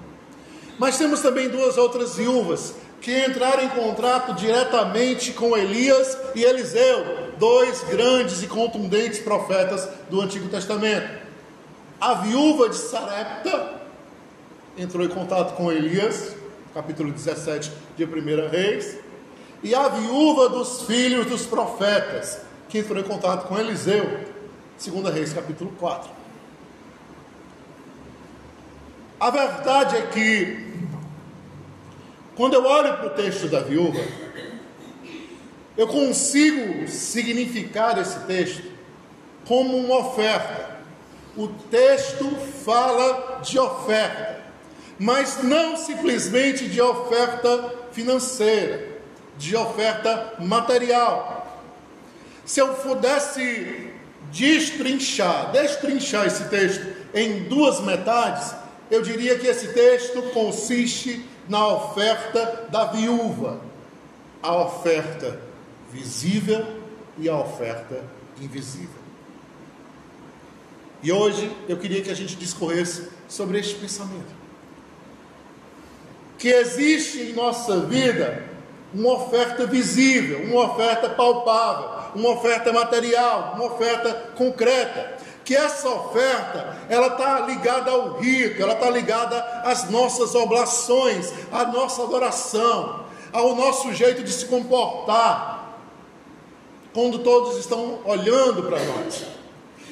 Mas 0.79 0.99
temos 0.99 1.21
também 1.21 1.49
duas 1.49 1.79
outras 1.79 2.17
viúvas 2.17 2.75
que 3.01 3.27
entraram 3.27 3.63
em 3.63 3.69
contrato 3.69 4.35
diretamente 4.35 5.33
com 5.33 5.57
Elias 5.57 6.19
e 6.35 6.45
Eliseu, 6.45 7.33
dois 7.39 7.83
grandes 7.85 8.43
e 8.43 8.47
contundentes 8.47 9.21
profetas 9.21 9.89
do 10.11 10.21
Antigo 10.21 10.49
Testamento. 10.49 11.21
A 12.01 12.15
viúva 12.15 12.69
de 12.69 12.77
Sarepta 12.77 13.81
entrou 14.77 15.05
em 15.05 15.09
contato 15.09 15.55
com 15.55 15.71
Elias, 15.73 16.35
capítulo 16.75 17.11
17 17.11 17.73
de 17.97 18.05
1 18.05 18.49
Reis, 18.51 18.99
e 19.63 19.75
a 19.75 19.89
viúva 19.89 20.49
dos 20.49 20.83
filhos 20.83 21.27
dos 21.27 21.45
profetas, 21.45 22.41
que 22.69 22.79
entrou 22.79 22.99
em 22.99 23.05
contato 23.05 23.47
com 23.47 23.59
Eliseu, 23.59 24.21
2 24.85 25.15
Reis, 25.15 25.33
capítulo 25.33 25.73
4. 25.79 26.11
A 29.19 29.31
verdade 29.31 29.97
é 29.97 30.03
que, 30.07 30.67
quando 32.35 32.55
eu 32.55 32.65
olho 32.65 32.97
para 32.97 33.07
o 33.09 33.11
texto 33.11 33.49
da 33.49 33.61
viúva, 33.61 34.01
eu 35.77 35.87
consigo 35.87 36.89
significar 36.89 37.99
esse 37.99 38.21
texto 38.21 38.63
como 39.47 39.77
uma 39.77 39.99
oferta. 39.99 40.79
O 41.37 41.49
texto 41.49 42.31
fala 42.65 43.41
de 43.43 43.59
oferta, 43.59 44.41
mas 44.99 45.43
não 45.43 45.77
simplesmente 45.77 46.67
de 46.67 46.81
oferta 46.81 47.75
financeira, 47.93 48.90
de 49.41 49.57
oferta 49.57 50.35
material. 50.39 51.59
Se 52.45 52.61
eu 52.61 52.75
pudesse 52.75 53.91
destrinchar, 54.31 55.51
destrinchar 55.51 56.27
esse 56.27 56.45
texto 56.51 56.87
em 57.15 57.45
duas 57.45 57.81
metades, 57.81 58.55
eu 58.91 59.01
diria 59.01 59.39
que 59.39 59.47
esse 59.47 59.73
texto 59.73 60.21
consiste 60.35 61.25
na 61.49 61.67
oferta 61.67 62.67
da 62.71 62.85
viúva, 62.85 63.61
a 64.43 64.55
oferta 64.57 65.41
visível 65.91 66.65
e 67.17 67.29
a 67.29 67.39
oferta 67.39 68.05
invisível. 68.41 69.01
E 71.03 71.11
hoje 71.11 71.51
eu 71.67 71.79
queria 71.79 72.03
que 72.03 72.11
a 72.11 72.15
gente 72.15 72.37
discorresse 72.37 73.09
sobre 73.27 73.59
este 73.59 73.75
pensamento. 73.77 74.39
Que 76.37 76.49
existe 76.49 77.21
em 77.21 77.33
nossa 77.33 77.81
vida 77.81 78.50
uma 78.93 79.13
oferta 79.15 79.67
visível, 79.67 80.43
uma 80.45 80.73
oferta 80.73 81.09
palpável, 81.09 82.11
uma 82.15 82.31
oferta 82.31 82.73
material, 82.73 83.55
uma 83.55 83.67
oferta 83.67 84.13
concreta. 84.37 85.19
Que 85.45 85.57
essa 85.57 85.89
oferta, 85.89 86.77
ela 86.89 87.09
está 87.09 87.41
ligada 87.41 87.91
ao 87.91 88.19
rito, 88.19 88.63
ela 88.63 88.75
está 88.75 88.89
ligada 88.91 89.37
às 89.65 89.91
nossas 89.91 90.35
oblações, 90.35 91.33
à 91.51 91.65
nossa 91.65 92.03
adoração, 92.03 93.05
ao 93.33 93.55
nosso 93.55 93.93
jeito 93.93 94.23
de 94.23 94.33
se 94.33 94.47
comportar, 94.47 95.77
quando 96.93 97.21
todos 97.21 97.59
estão 97.59 98.01
olhando 98.05 98.65
para 98.65 98.79
nós. 98.81 99.25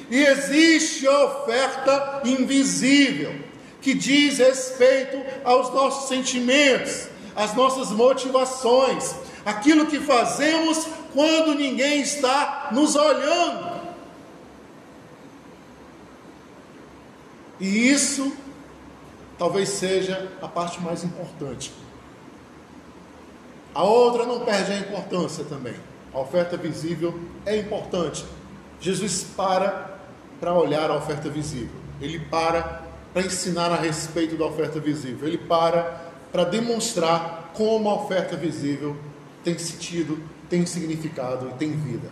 E 0.09 0.23
existe 0.23 1.07
a 1.07 1.25
oferta 1.25 2.21
invisível, 2.25 3.33
que 3.81 3.93
diz 3.93 4.37
respeito 4.37 5.21
aos 5.43 5.73
nossos 5.73 6.09
sentimentos, 6.09 7.07
às 7.39 7.53
nossas 7.55 7.89
motivações, 7.89 9.15
aquilo 9.45 9.85
que 9.85 10.01
fazemos 10.01 10.85
quando 11.13 11.55
ninguém 11.55 12.01
está 12.01 12.67
nos 12.73 12.97
olhando. 12.97 13.79
E 17.61 17.89
isso 17.89 18.33
talvez 19.37 19.69
seja 19.69 20.29
a 20.41 20.49
parte 20.49 20.81
mais 20.81 21.05
importante. 21.05 21.71
A 23.73 23.83
outra 23.83 24.25
não 24.25 24.41
perde 24.41 24.73
a 24.73 24.77
importância 24.77 25.45
também. 25.45 25.75
A 26.13 26.19
oferta 26.19 26.57
visível 26.57 27.17
é 27.45 27.55
importante. 27.55 28.25
Jesus 28.81 29.23
para 29.23 29.97
para 30.41 30.53
olhar 30.53 30.91
a 30.91 30.95
oferta 30.95 31.29
visível. 31.29 31.75
Ele 32.01 32.19
para 32.19 32.83
para 33.13 33.23
ensinar 33.23 33.71
a 33.71 33.75
respeito 33.75 34.35
da 34.35 34.45
oferta 34.45 34.77
visível. 34.79 35.25
Ele 35.25 35.37
para 35.37 36.08
para 36.31 36.43
demonstrar 36.43 37.51
como 37.53 37.89
a 37.89 37.95
oferta 37.95 38.35
visível 38.35 38.95
tem 39.43 39.57
sentido 39.57 40.21
tem 40.49 40.65
significado 40.65 41.49
e 41.49 41.53
tem 41.53 41.71
vida. 41.71 42.09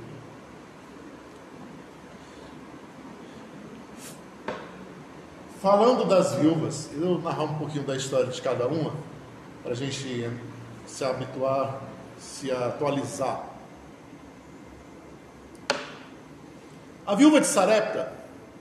Falando 5.60 6.06
das 6.06 6.36
viúvas, 6.36 6.90
eu 6.94 7.00
vou 7.00 7.22
narrar 7.22 7.44
um 7.44 7.56
pouquinho 7.56 7.84
da 7.84 7.98
história 7.98 8.28
de 8.28 8.40
cada 8.42 8.68
uma, 8.68 8.94
para 9.64 9.72
a 9.72 9.76
gente 9.76 10.30
se 10.86 11.04
habituar, 11.04 11.82
se 12.20 12.52
atualizar. 12.52 13.44
A 17.06 17.16
viúva 17.16 17.42
de 17.42 17.48
Sarepta, 17.48 18.14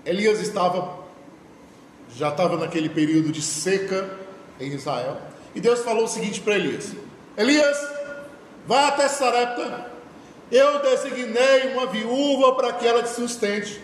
Elias 0.07 0.41
estava, 0.41 1.01
já 2.15 2.31
estava 2.31 2.57
naquele 2.57 2.89
período 2.89 3.31
de 3.31 3.43
seca 3.43 4.19
em 4.59 4.73
Israel, 4.73 5.21
e 5.57 5.61
Deus 5.61 5.81
falou 5.81 6.05
o 6.05 6.09
seguinte 6.09 6.41
para 6.41 6.55
Elias: 6.55 6.93
Elias, 7.37 7.97
Vá 8.67 8.89
até 8.89 9.09
Sarepta. 9.09 9.87
Eu 10.51 10.81
designei 10.81 11.73
uma 11.73 11.87
viúva 11.87 12.55
para 12.55 12.73
que 12.73 12.87
ela 12.87 13.03
te 13.03 13.11
sustente. 13.11 13.83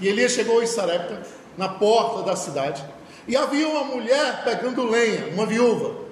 E 0.00 0.08
Elias 0.08 0.32
chegou 0.32 0.62
em 0.62 0.66
Sarepta, 0.66 1.22
na 1.56 1.68
porta 1.68 2.22
da 2.22 2.36
cidade, 2.36 2.84
e 3.26 3.34
havia 3.36 3.66
uma 3.66 3.84
mulher 3.84 4.44
pegando 4.44 4.88
lenha, 4.88 5.28
uma 5.28 5.46
viúva. 5.46 6.04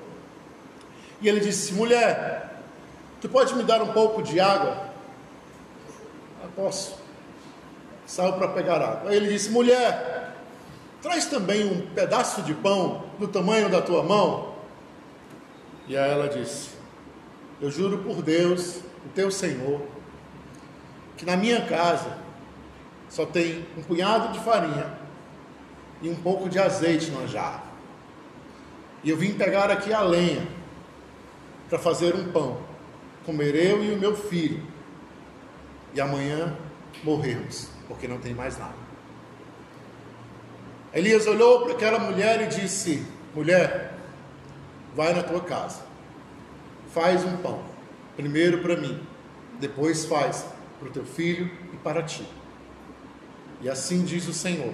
E 1.21 1.29
ele 1.29 1.41
disse: 1.41 1.73
Mulher, 1.73 2.61
tu 3.21 3.29
pode 3.29 3.55
me 3.55 3.63
dar 3.63 3.83
um 3.83 3.93
pouco 3.93 4.23
de 4.23 4.41
água? 4.41 4.91
Eu 6.43 6.51
posso. 6.51 6.99
Saiu 8.07 8.35
para 8.35 8.49
pegar 8.49 8.77
água. 8.77 9.11
Aí 9.11 9.17
ele 9.17 9.29
disse: 9.29 9.51
Mulher, 9.51 10.14
traz 11.05 11.27
também 11.27 11.67
um 11.67 11.87
pedaço 11.95 12.41
de 12.41 12.55
pão 12.55 13.05
do 13.19 13.29
tamanho 13.29 13.69
da 13.69 13.83
tua 13.83 14.03
mão. 14.03 14.55
E 15.87 15.95
aí 15.95 16.11
ela 16.11 16.29
disse: 16.29 16.71
Eu 17.61 17.71
juro 17.71 17.99
por 17.99 18.23
Deus, 18.23 18.79
o 19.05 19.11
teu 19.15 19.31
Senhor, 19.31 19.83
que 21.15 21.27
na 21.27 21.37
minha 21.37 21.67
casa 21.67 22.17
só 23.11 23.27
tem 23.27 23.67
um 23.77 23.83
punhado 23.83 24.33
de 24.33 24.43
farinha 24.43 24.99
e 26.01 26.09
um 26.09 26.17
pouco 26.17 26.49
de 26.49 26.59
azeite 26.59 27.11
no 27.11 27.29
jarra. 27.29 27.65
E 29.03 29.11
eu 29.11 29.17
vim 29.19 29.35
pegar 29.35 29.71
aqui 29.71 29.93
a 29.93 30.01
lenha 30.01 30.49
para 31.69 31.79
fazer 31.79 32.15
um 32.15 32.33
pão, 32.33 32.57
comer 33.27 33.55
eu 33.55 33.85
e 33.85 33.93
o 33.93 33.99
meu 33.99 34.17
filho, 34.17 34.63
e 35.93 36.01
amanhã 36.01 36.57
morrermos, 37.03 37.69
porque 37.87 38.09
não 38.09 38.17
tem 38.17 38.33
mais 38.33 38.59
nada. 38.59 38.94
Elias 40.95 41.27
olhou 41.27 41.63
para 41.63 41.73
aquela 41.73 41.99
mulher 41.99 42.41
e 42.43 42.47
disse: 42.47 43.05
Mulher, 43.35 43.95
vai 44.95 45.13
na 45.13 45.25
tua 45.25 45.41
casa, 45.41 45.83
faz 46.93 47.25
um 47.25 47.37
pão, 47.39 47.65
primeiro 48.15 48.59
para 48.59 48.77
mim, 48.77 49.05
depois 49.59 50.05
faz 50.05 50.47
para 50.79 50.89
o 50.89 50.93
teu 50.93 51.05
filho 51.05 51.51
e 51.73 51.77
para 51.79 52.01
ti. 52.03 52.25
E 53.61 53.69
assim 53.69 54.05
diz 54.05 54.29
o 54.29 54.33
Senhor: 54.33 54.73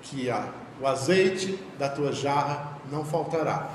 que 0.00 0.30
a, 0.30 0.50
o 0.80 0.86
azeite 0.86 1.58
da 1.78 1.90
tua 1.90 2.12
jarra 2.12 2.78
não 2.90 3.04
faltará, 3.04 3.70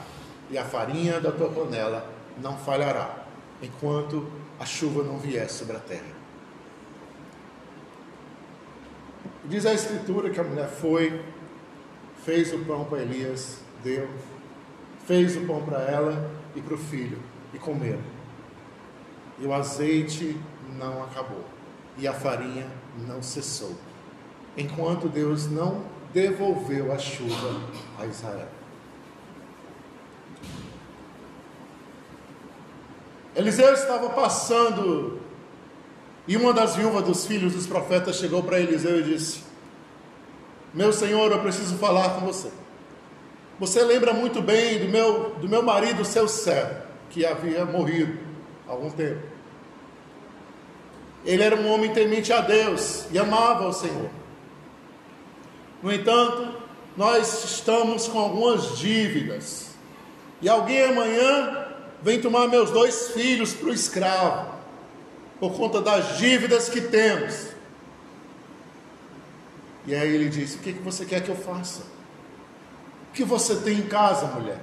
e 0.49 0.57
a 0.57 0.65
farinha 0.65 1.19
da 1.19 1.31
tua 1.31 1.51
panela 1.51 2.09
não 2.41 2.57
falhará, 2.57 3.25
enquanto 3.61 4.27
a 4.59 4.65
chuva 4.65 5.03
não 5.03 5.19
vier 5.19 5.49
sobre 5.51 5.75
a 5.75 5.79
terra. 5.79 6.18
Diz 9.49 9.65
a 9.65 9.73
Escritura 9.73 10.29
que 10.29 10.39
a 10.39 10.43
mulher 10.43 10.69
foi, 10.69 11.25
fez 12.23 12.53
o 12.53 12.59
pão 12.59 12.85
para 12.85 12.99
Elias, 12.99 13.57
deu, 13.83 14.07
fez 15.07 15.35
o 15.37 15.41
pão 15.47 15.63
para 15.63 15.81
ela 15.81 16.29
e 16.55 16.61
para 16.61 16.75
o 16.75 16.77
filho, 16.77 17.17
e 17.51 17.57
comeram. 17.57 18.03
E 19.39 19.47
o 19.47 19.51
azeite 19.51 20.39
não 20.77 21.03
acabou, 21.03 21.43
e 21.97 22.07
a 22.07 22.13
farinha 22.13 22.67
não 23.07 23.23
cessou, 23.23 23.75
enquanto 24.55 25.09
Deus 25.09 25.49
não 25.49 25.83
devolveu 26.13 26.93
a 26.93 26.99
chuva 26.99 27.59
a 27.97 28.05
Israel. 28.05 28.49
Eliseu 33.35 33.73
estava 33.73 34.11
passando 34.11 35.19
e 36.29 36.37
uma 36.37 36.53
das 36.53 36.75
viúvas 36.75 37.03
dos 37.03 37.25
filhos 37.25 37.53
dos 37.53 37.65
profetas 37.65 38.17
chegou 38.17 38.43
para 38.43 38.59
Eliseu 38.59 38.99
e 38.99 39.03
disse: 39.03 39.39
Meu 40.71 40.93
senhor, 40.93 41.31
eu 41.31 41.39
preciso 41.39 41.75
falar 41.77 42.11
com 42.11 42.27
você. 42.27 42.51
Você 43.59 43.83
lembra 43.83 44.13
muito 44.13 44.39
bem 44.39 44.77
do 44.77 44.89
meu, 44.89 45.31
do 45.41 45.49
meu 45.49 45.63
marido, 45.63 46.05
seu 46.05 46.27
servo, 46.27 46.83
que 47.09 47.25
havia 47.25 47.65
morrido 47.65 48.15
há 48.67 48.71
algum 48.73 48.91
tempo. 48.91 49.23
Ele 51.25 51.41
era 51.41 51.55
um 51.55 51.67
homem 51.67 51.91
temente 51.91 52.31
a 52.31 52.41
Deus 52.41 53.07
e 53.11 53.17
amava 53.17 53.67
o 53.67 53.73
Senhor. 53.73 54.11
No 55.81 55.91
entanto, 55.91 56.53
nós 56.95 57.43
estamos 57.43 58.07
com 58.07 58.19
algumas 58.19 58.77
dívidas. 58.77 59.71
E 60.43 60.47
alguém 60.47 60.83
amanhã 60.83 61.65
vem 62.03 62.21
tomar 62.21 62.47
meus 62.47 62.69
dois 62.69 63.09
filhos 63.13 63.51
para 63.51 63.69
o 63.69 63.73
escravo, 63.73 64.58
por 65.39 65.53
conta 65.53 65.81
das 65.81 66.17
dívidas 66.17 66.67
que 66.69 66.81
temos. 66.81 67.47
E 69.87 69.95
aí 69.95 70.13
ele 70.13 70.29
disse: 70.29 70.57
O 70.57 70.59
que, 70.59 70.73
você 70.73 71.05
quer 71.05 71.23
que 71.23 71.29
eu 71.29 71.35
faça? 71.35 71.81
O 73.09 73.13
que 73.13 73.23
você 73.23 73.55
tem 73.55 73.79
em 73.79 73.87
casa, 73.87 74.27
mulher? 74.27 74.59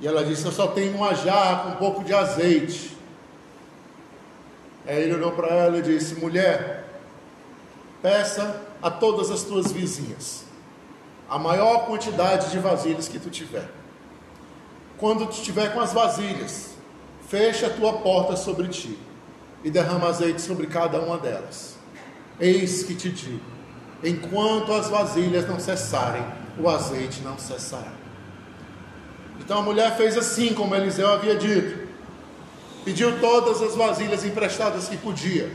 E 0.00 0.06
ela 0.06 0.24
disse: 0.24 0.44
Eu 0.44 0.52
só 0.52 0.68
tenho 0.68 0.96
uma 0.96 1.14
jarra 1.14 1.64
com 1.64 1.68
um 1.70 1.76
pouco 1.76 2.02
de 2.02 2.14
azeite. 2.14 2.96
Aí 4.86 5.02
ele 5.02 5.14
olhou 5.14 5.32
para 5.32 5.48
ela 5.48 5.78
e 5.78 5.82
disse: 5.82 6.14
Mulher, 6.14 6.84
peça 8.00 8.62
a 8.80 8.90
todas 8.90 9.30
as 9.30 9.42
tuas 9.42 9.70
vizinhas 9.70 10.50
a 11.28 11.38
maior 11.38 11.86
quantidade 11.86 12.50
de 12.50 12.58
vasilhas 12.58 13.08
que 13.08 13.18
tu 13.18 13.30
tiver. 13.30 13.66
Quando 14.98 15.24
tu 15.24 15.32
estiver 15.32 15.72
com 15.72 15.80
as 15.80 15.90
vasilhas, 15.90 16.74
fecha 17.26 17.68
a 17.68 17.70
tua 17.70 17.94
porta 17.94 18.36
sobre 18.36 18.68
ti 18.68 18.98
e 19.64 19.70
derrama 19.70 20.08
azeite 20.08 20.40
sobre 20.40 20.66
cada 20.66 21.00
uma 21.00 21.18
delas. 21.18 21.76
Eis 22.40 22.82
que 22.82 22.94
te 22.94 23.10
digo: 23.10 23.40
enquanto 24.02 24.72
as 24.72 24.88
vasilhas 24.88 25.46
não 25.46 25.58
cessarem, 25.58 26.24
o 26.58 26.68
azeite 26.68 27.20
não 27.22 27.38
cessará. 27.38 27.92
Então 29.40 29.58
a 29.58 29.62
mulher 29.62 29.96
fez 29.96 30.16
assim, 30.16 30.54
como 30.54 30.74
Eliseu 30.74 31.10
havia 31.10 31.34
dito. 31.34 31.88
Pediu 32.84 33.20
todas 33.20 33.62
as 33.62 33.74
vasilhas 33.76 34.24
emprestadas 34.24 34.88
que 34.88 34.96
podia 34.96 35.50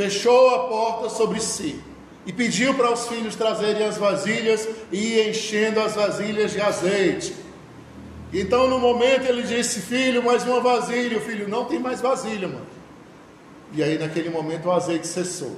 fechou 0.00 0.54
a 0.54 0.60
porta 0.60 1.10
sobre 1.10 1.40
si 1.40 1.78
e 2.24 2.32
pediu 2.32 2.72
para 2.72 2.90
os 2.90 3.06
filhos 3.06 3.36
trazerem 3.36 3.84
as 3.84 3.98
vasilhas 3.98 4.66
e 4.90 5.20
enchendo 5.28 5.78
as 5.78 5.94
vasilhas 5.94 6.52
de 6.52 6.60
azeite. 6.60 7.34
Então, 8.32 8.68
no 8.68 8.78
momento, 8.78 9.26
ele 9.26 9.42
disse: 9.42 9.80
Filho, 9.80 10.22
mais 10.22 10.44
uma 10.44 10.60
vasilha. 10.60 11.18
O 11.18 11.20
filho, 11.20 11.48
não 11.48 11.64
tem 11.64 11.78
mais 11.78 12.00
vasilha, 12.00 12.48
mano. 12.48 12.66
E 13.72 13.82
aí, 13.82 13.98
naquele 13.98 14.30
momento, 14.30 14.66
o 14.66 14.72
azeite 14.72 15.06
cessou. 15.06 15.56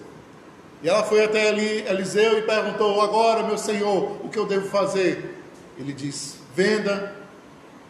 E 0.83 0.89
ela 0.89 1.05
foi 1.05 1.25
até 1.25 1.49
ali, 1.49 1.85
Eliseu, 1.87 2.39
e 2.39 2.43
perguntou: 2.43 3.01
Agora, 3.01 3.43
meu 3.43 3.59
senhor, 3.59 4.19
o 4.25 4.29
que 4.29 4.39
eu 4.39 4.47
devo 4.47 4.69
fazer? 4.69 5.39
Ele 5.79 5.93
disse: 5.93 6.37
Venda 6.55 7.15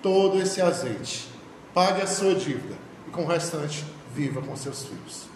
todo 0.03 0.41
esse 0.41 0.61
azeite, 0.61 1.29
pague 1.73 2.03
a 2.03 2.07
sua 2.07 2.35
dívida, 2.35 2.77
e 3.07 3.11
com 3.11 3.23
o 3.23 3.27
restante, 3.27 3.85
viva 4.15 4.43
com 4.43 4.55
seus 4.57 4.85
filhos. 4.85 5.27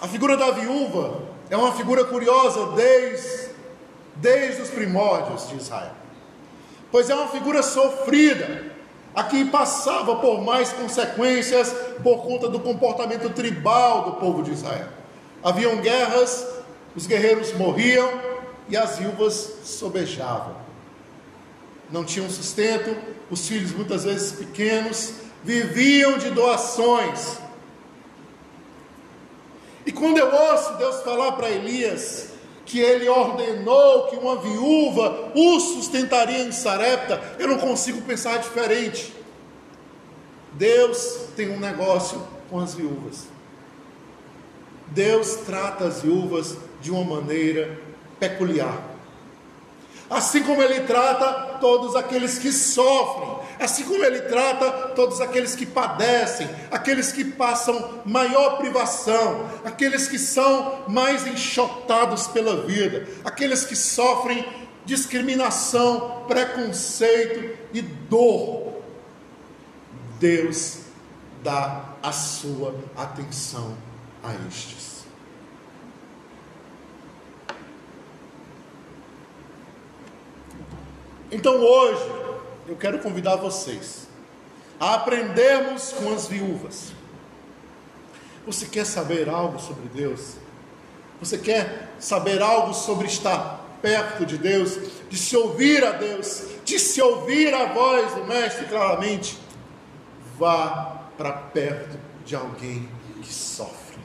A 0.00 0.08
figura 0.08 0.36
da 0.36 0.50
viúva 0.50 1.20
é 1.50 1.56
uma 1.56 1.72
figura 1.72 2.04
curiosa 2.04 2.72
desde, 2.72 3.50
desde 4.16 4.62
os 4.62 4.70
primórdios 4.70 5.48
de 5.48 5.56
Israel, 5.56 5.94
pois 6.90 7.08
é 7.10 7.14
uma 7.14 7.28
figura 7.28 7.62
sofrida, 7.62 8.70
a 9.14 9.24
que 9.24 9.44
passava 9.44 10.16
por 10.16 10.40
mais 10.42 10.72
consequências 10.72 11.74
por 12.02 12.22
conta 12.22 12.48
do 12.48 12.60
comportamento 12.60 13.30
tribal 13.30 14.04
do 14.04 14.12
povo 14.12 14.42
de 14.42 14.52
Israel. 14.52 14.88
Haviam 15.42 15.76
guerras, 15.78 16.46
os 16.94 17.06
guerreiros 17.06 17.52
morriam 17.54 18.08
e 18.68 18.76
as 18.76 18.98
viúvas 18.98 19.34
sobejavam. 19.64 20.56
Não 21.90 22.04
tinham 22.04 22.30
sustento, 22.30 22.96
os 23.30 23.48
filhos 23.48 23.72
muitas 23.72 24.04
vezes 24.04 24.32
pequenos 24.32 25.14
viviam 25.42 26.18
de 26.18 26.30
doações 26.30 27.40
e 29.90 29.92
quando 29.92 30.18
eu 30.18 30.32
ouço 30.32 30.74
Deus 30.74 31.02
falar 31.02 31.32
para 31.32 31.50
Elias 31.50 32.28
que 32.70 32.78
ele 32.78 33.08
ordenou 33.08 34.06
que 34.06 34.14
uma 34.14 34.36
viúva 34.36 35.32
o 35.34 35.58
sustentaria 35.58 36.44
em 36.44 36.52
Sarepta, 36.52 37.20
eu 37.36 37.48
não 37.48 37.58
consigo 37.58 38.00
pensar 38.02 38.38
diferente. 38.38 39.12
Deus 40.52 41.26
tem 41.34 41.50
um 41.50 41.58
negócio 41.58 42.22
com 42.48 42.60
as 42.60 42.74
viúvas. 42.74 43.26
Deus 44.86 45.34
trata 45.46 45.84
as 45.84 46.02
viúvas 46.02 46.56
de 46.80 46.92
uma 46.92 47.16
maneira 47.16 47.76
peculiar. 48.20 48.89
Assim 50.10 50.42
como 50.42 50.60
ele 50.60 50.80
trata 50.80 51.58
todos 51.60 51.94
aqueles 51.94 52.36
que 52.36 52.50
sofrem, 52.50 53.38
assim 53.60 53.84
como 53.84 54.04
ele 54.04 54.22
trata 54.22 54.88
todos 54.88 55.20
aqueles 55.20 55.54
que 55.54 55.64
padecem, 55.64 56.50
aqueles 56.68 57.12
que 57.12 57.24
passam 57.24 58.02
maior 58.04 58.58
privação, 58.58 59.48
aqueles 59.64 60.08
que 60.08 60.18
são 60.18 60.82
mais 60.88 61.28
enxotados 61.28 62.26
pela 62.26 62.66
vida, 62.66 63.06
aqueles 63.24 63.64
que 63.64 63.76
sofrem 63.76 64.44
discriminação, 64.84 66.24
preconceito 66.26 67.56
e 67.72 67.80
dor. 67.80 68.80
Deus 70.18 70.78
dá 71.40 71.84
a 72.02 72.10
sua 72.10 72.74
atenção 72.96 73.76
a 74.24 74.34
estes. 74.48 74.99
Então 81.32 81.60
hoje 81.60 82.10
eu 82.66 82.76
quero 82.76 82.98
convidar 82.98 83.36
vocês 83.36 84.08
a 84.80 84.94
aprendermos 84.94 85.92
com 85.92 86.12
as 86.12 86.26
viúvas. 86.26 86.92
Você 88.44 88.66
quer 88.66 88.84
saber 88.84 89.28
algo 89.28 89.60
sobre 89.60 89.88
Deus? 89.88 90.34
Você 91.20 91.38
quer 91.38 91.92
saber 92.00 92.42
algo 92.42 92.74
sobre 92.74 93.06
estar 93.06 93.64
perto 93.80 94.26
de 94.26 94.38
Deus, 94.38 94.76
de 95.08 95.16
se 95.16 95.36
ouvir 95.36 95.84
a 95.84 95.92
Deus, 95.92 96.46
de 96.64 96.80
se 96.80 97.00
ouvir 97.00 97.54
a 97.54 97.66
voz 97.66 98.12
do 98.14 98.24
Mestre 98.24 98.66
claramente? 98.66 99.38
Vá 100.36 101.02
para 101.16 101.32
perto 101.32 101.96
de 102.24 102.34
alguém 102.34 102.88
que 103.22 103.32
sofre. 103.32 104.00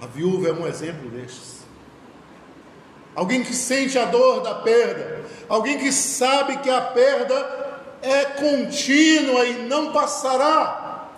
A 0.00 0.06
viúva 0.06 0.48
é 0.48 0.52
um 0.52 0.66
exemplo 0.66 1.10
destes 1.10 1.55
alguém 3.16 3.42
que 3.42 3.54
sente 3.54 3.98
a 3.98 4.04
dor 4.04 4.42
da 4.42 4.56
perda, 4.56 5.24
alguém 5.48 5.78
que 5.78 5.90
sabe 5.90 6.58
que 6.58 6.68
a 6.68 6.82
perda 6.82 7.80
é 8.02 8.24
contínua 8.26 9.46
e 9.46 9.62
não 9.62 9.90
passará, 9.90 11.08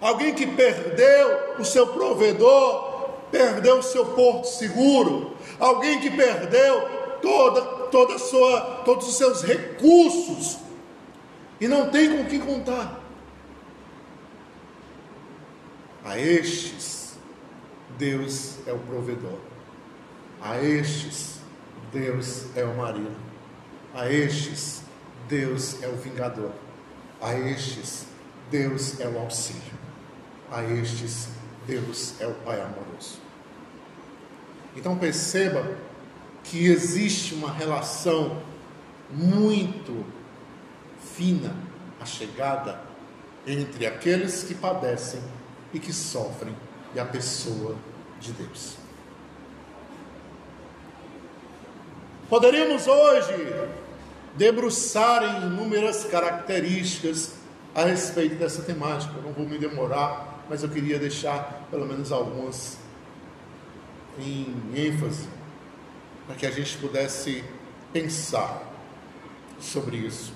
alguém 0.00 0.34
que 0.34 0.46
perdeu 0.46 1.56
o 1.58 1.64
seu 1.64 1.86
provedor, 1.86 3.08
perdeu 3.30 3.78
o 3.78 3.82
seu 3.82 4.04
porto 4.04 4.44
seguro, 4.44 5.34
alguém 5.58 5.98
que 5.98 6.10
perdeu 6.10 6.88
toda, 7.22 7.62
toda 7.90 8.18
sua, 8.18 8.82
todos 8.84 9.08
os 9.08 9.16
seus 9.16 9.42
recursos 9.42 10.58
e 11.58 11.66
não 11.66 11.90
tem 11.90 12.16
com 12.16 12.24
que 12.26 12.38
contar. 12.38 13.00
A 16.04 16.18
estes, 16.18 17.18
Deus 17.98 18.56
é 18.66 18.72
o 18.72 18.78
provedor. 18.78 19.49
A 20.40 20.58
estes, 20.62 21.40
Deus 21.92 22.46
é 22.56 22.64
o 22.64 22.76
marido. 22.76 23.16
A 23.94 24.10
estes, 24.10 24.82
Deus 25.28 25.82
é 25.82 25.88
o 25.88 25.96
vingador. 25.96 26.52
A 27.20 27.34
estes, 27.34 28.06
Deus 28.50 28.98
é 29.00 29.08
o 29.08 29.18
auxílio. 29.18 29.78
A 30.50 30.62
estes, 30.62 31.28
Deus 31.66 32.14
é 32.20 32.26
o 32.26 32.34
Pai 32.34 32.60
amoroso. 32.60 33.20
Então 34.74 34.96
perceba 34.96 35.76
que 36.42 36.66
existe 36.66 37.34
uma 37.34 37.52
relação 37.52 38.42
muito 39.10 40.04
fina, 41.14 41.54
a 42.00 42.06
chegada 42.06 42.82
entre 43.46 43.86
aqueles 43.86 44.42
que 44.42 44.54
padecem 44.54 45.20
e 45.72 45.78
que 45.78 45.92
sofrem 45.92 46.54
e 46.94 47.00
a 47.00 47.04
pessoa 47.04 47.76
de 48.20 48.32
Deus. 48.32 48.76
Poderíamos 52.30 52.86
hoje 52.86 53.34
debruçar 54.36 55.24
em 55.24 55.46
inúmeras 55.48 56.04
características 56.04 57.34
a 57.74 57.82
respeito 57.82 58.36
dessa 58.36 58.62
temática. 58.62 59.12
Eu 59.16 59.22
não 59.24 59.32
vou 59.32 59.48
me 59.48 59.58
demorar, 59.58 60.44
mas 60.48 60.62
eu 60.62 60.68
queria 60.68 60.96
deixar 60.96 61.66
pelo 61.72 61.84
menos 61.84 62.12
algumas 62.12 62.78
em 64.16 64.54
ênfase 64.76 65.26
para 66.24 66.36
que 66.36 66.46
a 66.46 66.52
gente 66.52 66.78
pudesse 66.78 67.42
pensar 67.92 68.62
sobre 69.58 69.96
isso. 69.96 70.32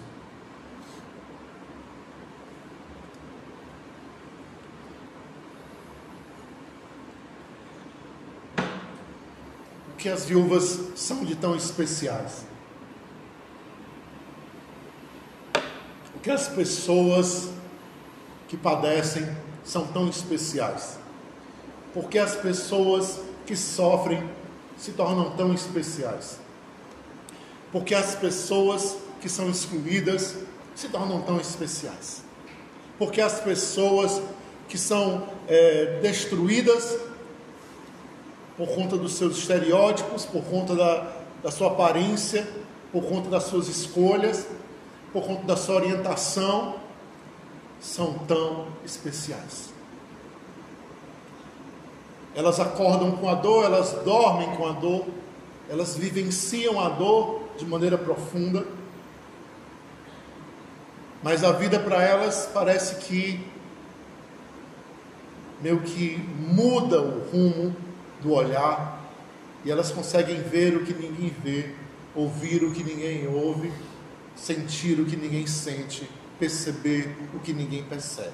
Que 10.04 10.10
as 10.10 10.26
viúvas 10.26 10.80
são 10.94 11.24
de 11.24 11.34
tão 11.34 11.56
especiais? 11.56 12.44
O 16.14 16.18
que 16.22 16.30
as 16.30 16.46
pessoas 16.46 17.48
que 18.46 18.54
padecem 18.54 19.26
são 19.64 19.86
tão 19.86 20.06
especiais? 20.06 20.98
Porque 21.94 22.18
as 22.18 22.36
pessoas 22.36 23.18
que 23.46 23.56
sofrem 23.56 24.22
se 24.76 24.92
tornam 24.92 25.30
tão 25.38 25.54
especiais? 25.54 26.38
Porque 27.72 27.94
as 27.94 28.14
pessoas 28.14 28.98
que 29.22 29.28
são 29.30 29.48
excluídas 29.48 30.36
se 30.74 30.90
tornam 30.90 31.22
tão 31.22 31.40
especiais? 31.40 32.22
Porque 32.98 33.22
as 33.22 33.40
pessoas 33.40 34.20
que 34.68 34.76
são 34.76 35.26
é, 35.48 35.98
destruídas 36.02 36.94
por 38.56 38.68
conta 38.68 38.96
dos 38.96 39.14
seus 39.14 39.38
estereótipos, 39.38 40.24
por 40.24 40.42
conta 40.44 40.74
da, 40.74 41.12
da 41.42 41.50
sua 41.50 41.68
aparência, 41.68 42.46
por 42.92 43.04
conta 43.04 43.28
das 43.28 43.44
suas 43.44 43.68
escolhas, 43.68 44.46
por 45.12 45.24
conta 45.24 45.42
da 45.42 45.56
sua 45.56 45.76
orientação, 45.76 46.76
são 47.80 48.14
tão 48.26 48.68
especiais. 48.84 49.72
Elas 52.34 52.58
acordam 52.58 53.12
com 53.12 53.28
a 53.28 53.34
dor, 53.34 53.64
elas 53.64 53.92
dormem 54.04 54.56
com 54.56 54.66
a 54.66 54.72
dor, 54.72 55.06
elas 55.68 55.96
vivenciam 55.96 56.80
a 56.80 56.88
dor 56.88 57.42
de 57.56 57.64
maneira 57.64 57.98
profunda. 57.98 58.64
Mas 61.22 61.42
a 61.42 61.52
vida 61.52 61.78
para 61.78 62.02
elas 62.02 62.48
parece 62.52 62.96
que 62.96 63.44
meio 65.60 65.80
que 65.80 66.18
muda 66.18 67.00
o 67.00 67.30
rumo 67.30 67.83
do 68.24 68.32
olhar 68.32 69.00
e 69.64 69.70
elas 69.70 69.90
conseguem 69.92 70.42
ver 70.42 70.76
o 70.76 70.84
que 70.84 70.92
ninguém 70.92 71.32
vê, 71.44 71.70
ouvir 72.14 72.64
o 72.64 72.72
que 72.72 72.82
ninguém 72.82 73.28
ouve, 73.28 73.70
sentir 74.34 74.98
o 74.98 75.04
que 75.04 75.16
ninguém 75.16 75.46
sente, 75.46 76.08
perceber 76.38 77.14
o 77.34 77.38
que 77.38 77.52
ninguém 77.52 77.84
percebe. 77.84 78.32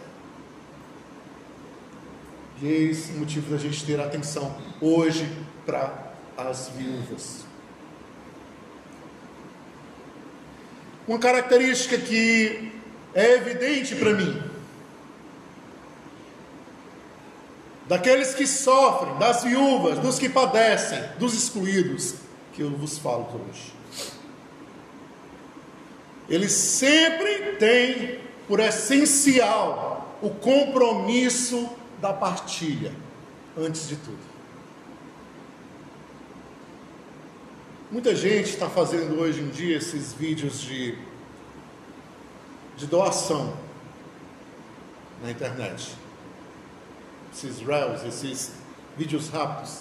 E 2.62 2.66
eis 2.66 3.11
o 3.11 3.18
motivo 3.18 3.50
da 3.50 3.59
gente 3.59 3.85
ter 3.85 4.00
atenção 4.00 4.57
hoje 4.81 5.31
para 5.66 6.12
as 6.37 6.68
viúvas. 6.68 7.44
Uma 11.09 11.18
característica 11.18 11.98
que 11.98 12.72
é 13.14 13.35
evidente 13.35 13.96
para 13.96 14.12
mim, 14.12 14.49
daqueles 17.90 18.33
que 18.35 18.46
sofrem, 18.46 19.18
das 19.18 19.42
viúvas, 19.42 19.98
dos 19.98 20.16
que 20.16 20.29
padecem, 20.29 21.03
dos 21.18 21.35
excluídos, 21.35 22.14
que 22.53 22.62
eu 22.62 22.70
vos 22.70 22.98
falo 22.98 23.26
hoje. 23.50 23.74
Eles 26.29 26.53
sempre 26.53 27.57
têm 27.57 28.20
por 28.46 28.61
essencial 28.61 30.16
o 30.22 30.31
compromisso 30.31 31.68
da 32.00 32.12
partilha, 32.12 32.92
antes 33.59 33.88
de 33.88 33.96
tudo. 33.96 34.31
Muita 37.90 38.14
gente 38.14 38.50
está 38.50 38.70
fazendo 38.70 39.20
hoje 39.20 39.40
em 39.40 39.48
dia 39.48 39.76
esses 39.76 40.12
vídeos 40.12 40.61
de, 40.61 40.96
de 42.76 42.87
doação 42.87 43.53
na 45.20 45.33
internet. 45.33 45.99
Esses 47.32 47.60
reels, 47.60 48.04
esses 48.04 48.52
vídeos 48.96 49.28
rápidos. 49.28 49.80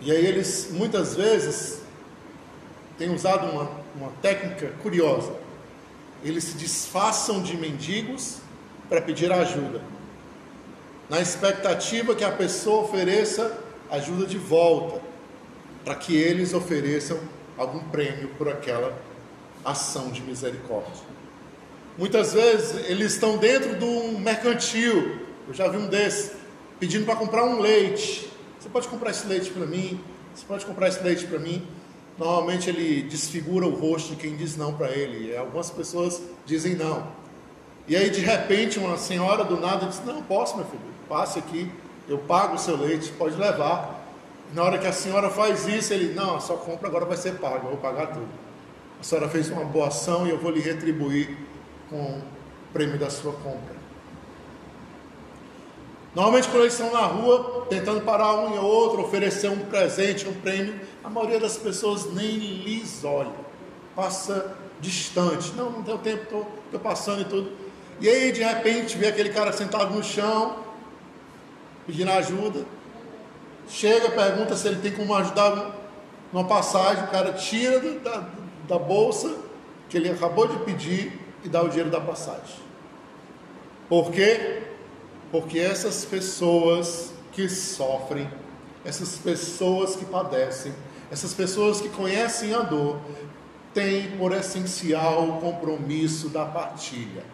E 0.00 0.10
aí 0.10 0.26
eles 0.26 0.68
muitas 0.72 1.14
vezes 1.14 1.80
têm 2.98 3.14
usado 3.14 3.46
uma, 3.50 3.70
uma 3.94 4.10
técnica 4.20 4.72
curiosa. 4.82 5.32
Eles 6.24 6.44
se 6.44 6.54
disfarçam 6.56 7.42
de 7.42 7.56
mendigos 7.56 8.38
para 8.88 9.00
pedir 9.00 9.32
ajuda 9.32 9.80
na 11.12 11.20
expectativa 11.20 12.14
que 12.14 12.24
a 12.24 12.32
pessoa 12.32 12.84
ofereça 12.84 13.58
ajuda 13.90 14.24
de 14.24 14.38
volta, 14.38 14.98
para 15.84 15.94
que 15.94 16.16
eles 16.16 16.54
ofereçam 16.54 17.18
algum 17.58 17.80
prêmio 17.80 18.28
por 18.38 18.48
aquela 18.48 18.96
ação 19.62 20.10
de 20.10 20.22
misericórdia. 20.22 21.04
Muitas 21.98 22.32
vezes 22.32 22.88
eles 22.88 23.12
estão 23.12 23.36
dentro 23.36 23.76
de 23.76 23.84
um 23.84 24.18
mercantil, 24.18 25.21
eu 25.48 25.54
já 25.54 25.68
vi 25.68 25.76
um 25.76 25.86
desses, 25.86 26.32
pedindo 26.78 27.04
para 27.04 27.16
comprar 27.16 27.44
um 27.44 27.60
leite. 27.60 28.30
Você 28.58 28.68
pode 28.68 28.88
comprar 28.88 29.10
esse 29.10 29.26
leite 29.26 29.50
para 29.50 29.66
mim? 29.66 30.00
Você 30.34 30.44
pode 30.46 30.64
comprar 30.64 30.88
esse 30.88 31.02
leite 31.02 31.26
para 31.26 31.38
mim? 31.38 31.66
Normalmente 32.18 32.68
ele 32.70 33.02
desfigura 33.02 33.66
o 33.66 33.74
rosto 33.74 34.10
de 34.10 34.16
quem 34.16 34.36
diz 34.36 34.56
não 34.56 34.74
para 34.74 34.90
ele. 34.90 35.36
Algumas 35.36 35.70
pessoas 35.70 36.22
dizem 36.46 36.74
não. 36.74 37.06
E 37.88 37.96
aí 37.96 38.10
de 38.10 38.20
repente 38.20 38.78
uma 38.78 38.96
senhora 38.96 39.44
do 39.44 39.58
nada 39.58 39.86
diz: 39.86 40.00
Não, 40.04 40.22
posso, 40.22 40.56
meu 40.56 40.64
filho 40.66 40.92
passe 41.12 41.38
aqui, 41.38 41.70
eu 42.08 42.16
pago 42.16 42.54
o 42.54 42.58
seu 42.58 42.74
leite, 42.74 43.12
pode 43.12 43.36
levar. 43.36 44.00
Na 44.54 44.62
hora 44.62 44.78
que 44.78 44.86
a 44.86 44.92
senhora 44.92 45.28
faz 45.28 45.68
isso, 45.68 45.92
ele, 45.92 46.14
não, 46.14 46.36
a 46.36 46.40
sua 46.40 46.56
compra 46.56 46.88
agora 46.88 47.04
vai 47.04 47.18
ser 47.18 47.34
paga, 47.34 47.64
eu 47.64 47.70
vou 47.70 47.76
pagar 47.76 48.06
tudo. 48.06 48.28
A 48.98 49.02
senhora 49.02 49.28
fez 49.28 49.50
uma 49.50 49.64
boa 49.64 49.88
ação 49.88 50.26
e 50.26 50.30
eu 50.30 50.38
vou 50.38 50.50
lhe 50.50 50.60
retribuir 50.60 51.36
com 51.90 52.02
o 52.02 52.22
prêmio 52.72 52.98
da 52.98 53.10
sua 53.10 53.32
compra. 53.34 53.71
Normalmente, 56.14 56.48
quando 56.48 56.62
eles 56.62 56.74
estão 56.74 56.92
na 56.92 57.06
rua, 57.06 57.66
tentando 57.70 58.02
parar 58.02 58.34
um 58.34 58.54
e 58.54 58.58
outro, 58.58 59.02
oferecer 59.02 59.48
um 59.48 59.60
presente, 59.60 60.28
um 60.28 60.34
prêmio, 60.34 60.78
a 61.02 61.08
maioria 61.08 61.40
das 61.40 61.56
pessoas 61.56 62.12
nem 62.12 62.36
lhes 62.36 63.02
olha, 63.02 63.32
passa 63.96 64.54
distante. 64.78 65.52
Não, 65.54 65.70
não 65.70 65.82
tenho 65.82 65.98
tempo, 65.98 66.46
estou 66.66 66.80
passando 66.80 67.22
e 67.22 67.24
tudo. 67.24 67.52
E 67.98 68.08
aí, 68.08 68.30
de 68.30 68.42
repente, 68.42 68.98
vê 68.98 69.06
aquele 69.06 69.30
cara 69.30 69.52
sentado 69.52 69.94
no 69.94 70.02
chão, 70.02 70.56
pedindo 71.86 72.10
ajuda. 72.10 72.64
Chega, 73.68 74.10
pergunta 74.10 74.54
se 74.54 74.68
ele 74.68 74.80
tem 74.82 74.92
como 74.92 75.14
ajudar 75.14 75.74
numa 76.30 76.44
passagem. 76.44 77.04
O 77.04 77.08
cara 77.08 77.32
tira 77.32 77.80
da, 77.80 78.28
da 78.68 78.78
bolsa 78.78 79.34
que 79.88 79.96
ele 79.96 80.10
acabou 80.10 80.46
de 80.46 80.58
pedir 80.64 81.18
e 81.44 81.48
dá 81.48 81.62
o 81.62 81.68
dinheiro 81.68 81.90
da 81.90 82.00
passagem. 82.00 82.60
Por 83.88 84.10
quê? 84.10 84.62
Porque 85.32 85.58
essas 85.58 86.04
pessoas 86.04 87.12
que 87.32 87.48
sofrem, 87.48 88.30
essas 88.84 89.16
pessoas 89.16 89.96
que 89.96 90.04
padecem, 90.04 90.74
essas 91.10 91.32
pessoas 91.32 91.80
que 91.80 91.88
conhecem 91.88 92.54
a 92.54 92.60
dor, 92.60 93.00
têm 93.72 94.16
por 94.18 94.32
essencial 94.32 95.26
o 95.26 95.40
compromisso 95.40 96.28
da 96.28 96.44
partilha. 96.44 97.24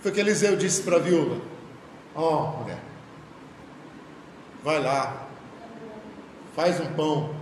Foi 0.00 0.12
o 0.12 0.14
que 0.14 0.20
Eliseu 0.20 0.56
disse 0.56 0.82
para 0.82 0.96
a 0.96 1.00
viúva 1.00 1.40
Ó, 2.14 2.54
oh, 2.54 2.62
mulher, 2.62 2.78
vai 4.62 4.80
lá, 4.80 5.26
faz 6.54 6.80
um 6.80 6.86
pão 6.94 7.34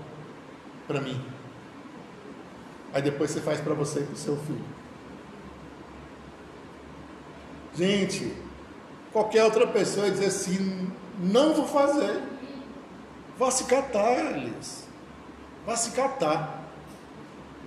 para 0.89 1.01
mim. 1.01 1.23
Aí 2.93 3.03
depois 3.03 3.31
você 3.31 3.41
faz 3.41 3.61
para 3.61 3.75
você 3.75 4.01
e 4.01 4.05
para 4.05 4.15
o 4.15 4.17
seu 4.17 4.37
filho. 4.39 4.65
Gente, 7.77 8.44
qualquer 9.15 9.45
outra 9.45 9.67
pessoa 9.67 10.07
ia 10.07 10.13
dizer 10.13 10.27
assim: 10.27 10.93
não 11.19 11.55
vou 11.55 11.67
fazer. 11.67 12.23
Vá 13.39 13.51
se 13.51 13.65
catar, 13.65 14.37
Elias. 14.37 14.87
Vá 15.65 15.75
se 15.75 15.93
catar. 15.93 16.63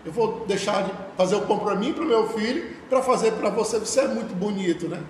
Eu 0.06 0.12
vou 0.12 0.46
deixar 0.46 0.84
de 0.84 0.92
fazer 1.18 1.36
o 1.36 1.42
pão 1.42 1.58
para 1.58 1.76
mim 1.76 1.90
e 1.90 1.94
para 1.94 2.04
o 2.04 2.08
meu 2.08 2.30
filho, 2.30 2.78
para 2.88 3.02
fazer 3.02 3.32
para 3.32 3.50
você. 3.50 3.80
Você 3.80 4.02
é 4.02 4.08
muito 4.08 4.36
bonito, 4.36 4.88
né? 4.88 5.04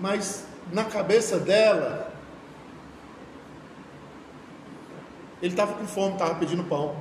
mas 0.00 0.46
na 0.72 0.84
cabeça 0.84 1.38
dela, 1.38 2.12
ele 5.42 5.52
estava 5.52 5.74
com 5.74 5.86
fome, 5.86 6.14
estava 6.14 6.34
pedindo 6.36 6.64
pão. 6.64 6.96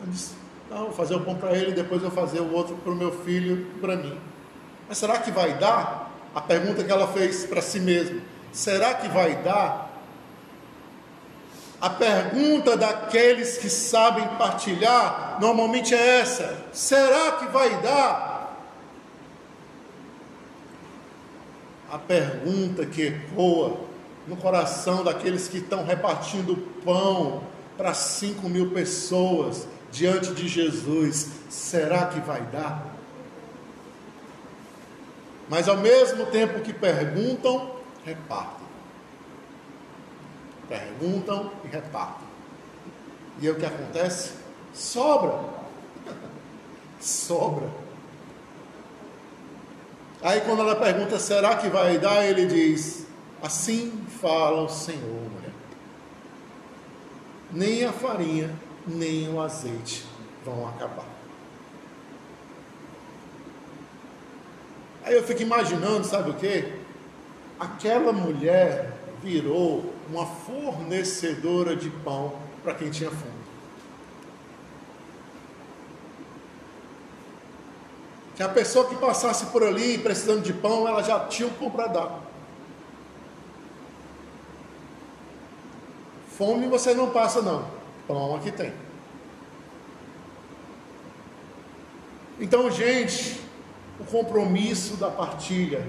Eu 0.00 0.06
disse: 0.06 0.34
Não, 0.70 0.84
vou 0.84 0.92
fazer 0.92 1.14
o 1.14 1.20
pão 1.20 1.36
para 1.36 1.56
ele, 1.56 1.72
depois 1.72 2.02
eu 2.02 2.10
vou 2.10 2.24
fazer 2.24 2.40
o 2.40 2.52
outro 2.52 2.74
para 2.76 2.92
o 2.92 2.96
meu 2.96 3.12
filho 3.24 3.68
e 3.76 3.80
para 3.80 3.96
mim. 3.96 4.18
Mas 4.90 4.98
será 4.98 5.18
que 5.18 5.30
vai 5.30 5.54
dar? 5.54 6.10
A 6.34 6.40
pergunta 6.40 6.82
que 6.82 6.90
ela 6.90 7.06
fez 7.12 7.46
para 7.46 7.62
si 7.62 7.78
mesma: 7.78 8.20
será 8.52 8.92
que 8.92 9.06
vai 9.08 9.36
dar? 9.36 9.88
A 11.80 11.88
pergunta 11.88 12.76
daqueles 12.76 13.56
que 13.56 13.70
sabem 13.70 14.26
partilhar 14.36 15.38
normalmente 15.40 15.94
é 15.94 16.18
essa: 16.18 16.64
será 16.72 17.30
que 17.38 17.46
vai 17.46 17.80
dar? 17.80 18.66
A 21.88 21.96
pergunta 21.96 22.84
que 22.84 23.02
ecoa 23.02 23.78
no 24.26 24.36
coração 24.36 25.04
daqueles 25.04 25.46
que 25.46 25.58
estão 25.58 25.84
repartindo 25.84 26.56
pão 26.84 27.44
para 27.76 27.94
cinco 27.94 28.48
mil 28.48 28.72
pessoas 28.72 29.68
diante 29.92 30.32
de 30.32 30.48
Jesus: 30.48 31.28
será 31.48 32.06
que 32.06 32.18
vai 32.18 32.40
dar? 32.46 32.89
Mas 35.50 35.68
ao 35.68 35.76
mesmo 35.76 36.26
tempo 36.26 36.60
que 36.60 36.72
perguntam, 36.72 37.74
repartem. 38.04 38.68
Perguntam 40.68 41.50
e 41.64 41.66
repartem. 41.66 42.28
E 43.40 43.50
o 43.50 43.56
que 43.56 43.66
acontece? 43.66 44.34
Sobra. 44.72 45.40
Sobra. 47.00 47.68
Aí 50.22 50.40
quando 50.42 50.62
ela 50.62 50.76
pergunta, 50.76 51.18
será 51.18 51.56
que 51.56 51.68
vai 51.68 51.98
dar? 51.98 52.24
Ele 52.24 52.46
diz, 52.46 53.08
assim 53.42 54.06
fala 54.20 54.62
o 54.62 54.68
Senhor, 54.68 55.00
mulher. 55.02 55.52
Nem 57.50 57.84
a 57.84 57.92
farinha, 57.92 58.54
nem 58.86 59.28
o 59.28 59.40
azeite 59.40 60.06
vão 60.44 60.68
acabar. 60.68 61.09
Aí 65.10 65.16
eu 65.16 65.24
fico 65.24 65.42
imaginando, 65.42 66.06
sabe 66.06 66.30
o 66.30 66.34
que? 66.34 66.72
Aquela 67.58 68.12
mulher 68.12 68.92
virou 69.20 69.92
uma 70.08 70.24
fornecedora 70.24 71.74
de 71.74 71.90
pão 71.90 72.34
para 72.62 72.74
quem 72.74 72.92
tinha 72.92 73.10
fome. 73.10 73.40
Que 78.36 78.42
a 78.44 78.48
pessoa 78.48 78.88
que 78.88 78.94
passasse 78.94 79.46
por 79.46 79.64
ali 79.64 79.98
precisando 79.98 80.42
de 80.42 80.52
pão, 80.52 80.86
ela 80.86 81.02
já 81.02 81.26
tinha 81.26 81.48
um 81.48 81.52
pão 81.54 81.68
para 81.72 81.88
dar. 81.88 82.20
Fome 86.38 86.68
você 86.68 86.94
não 86.94 87.10
passa, 87.10 87.42
não. 87.42 87.68
Pão 88.06 88.36
aqui 88.36 88.52
tem. 88.52 88.72
Então, 92.38 92.70
gente, 92.70 93.39
o 94.00 94.04
compromisso 94.04 94.96
da 94.96 95.10
partilha 95.10 95.86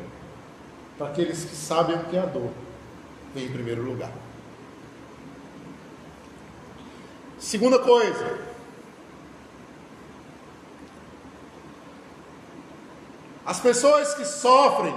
para 0.98 1.08
aqueles 1.08 1.46
que 1.46 1.56
sabem 1.56 1.96
o 1.96 2.04
que 2.06 2.18
é 2.18 2.20
a 2.20 2.26
dor 2.26 2.52
vem 3.34 3.46
em 3.46 3.52
primeiro 3.52 3.82
lugar. 3.82 4.12
Segunda 7.40 7.80
coisa, 7.80 8.40
as 13.46 13.60
pessoas 13.60 14.14
que 14.14 14.26
sofrem, 14.26 14.94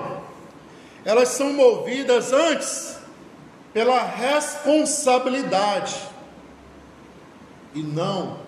elas 1.04 1.28
são 1.28 1.52
movidas 1.52 2.32
antes 2.32 2.98
pela 3.72 4.02
responsabilidade 4.02 5.96
e 7.74 7.82
não 7.82 8.40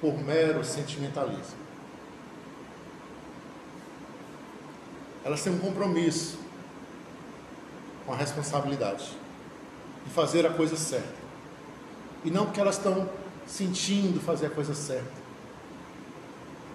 por 0.00 0.18
mero 0.18 0.64
sentimentalismo. 0.64 1.59
Elas 5.24 5.42
têm 5.42 5.52
um 5.52 5.58
compromisso 5.58 6.38
com 8.06 8.12
a 8.12 8.16
responsabilidade 8.16 9.08
de 10.04 10.10
fazer 10.10 10.46
a 10.46 10.50
coisa 10.50 10.76
certa. 10.76 11.20
E 12.24 12.30
não 12.30 12.46
porque 12.46 12.60
elas 12.60 12.76
estão 12.76 13.08
sentindo 13.46 14.20
fazer 14.20 14.46
a 14.46 14.50
coisa 14.50 14.74
certa. 14.74 15.20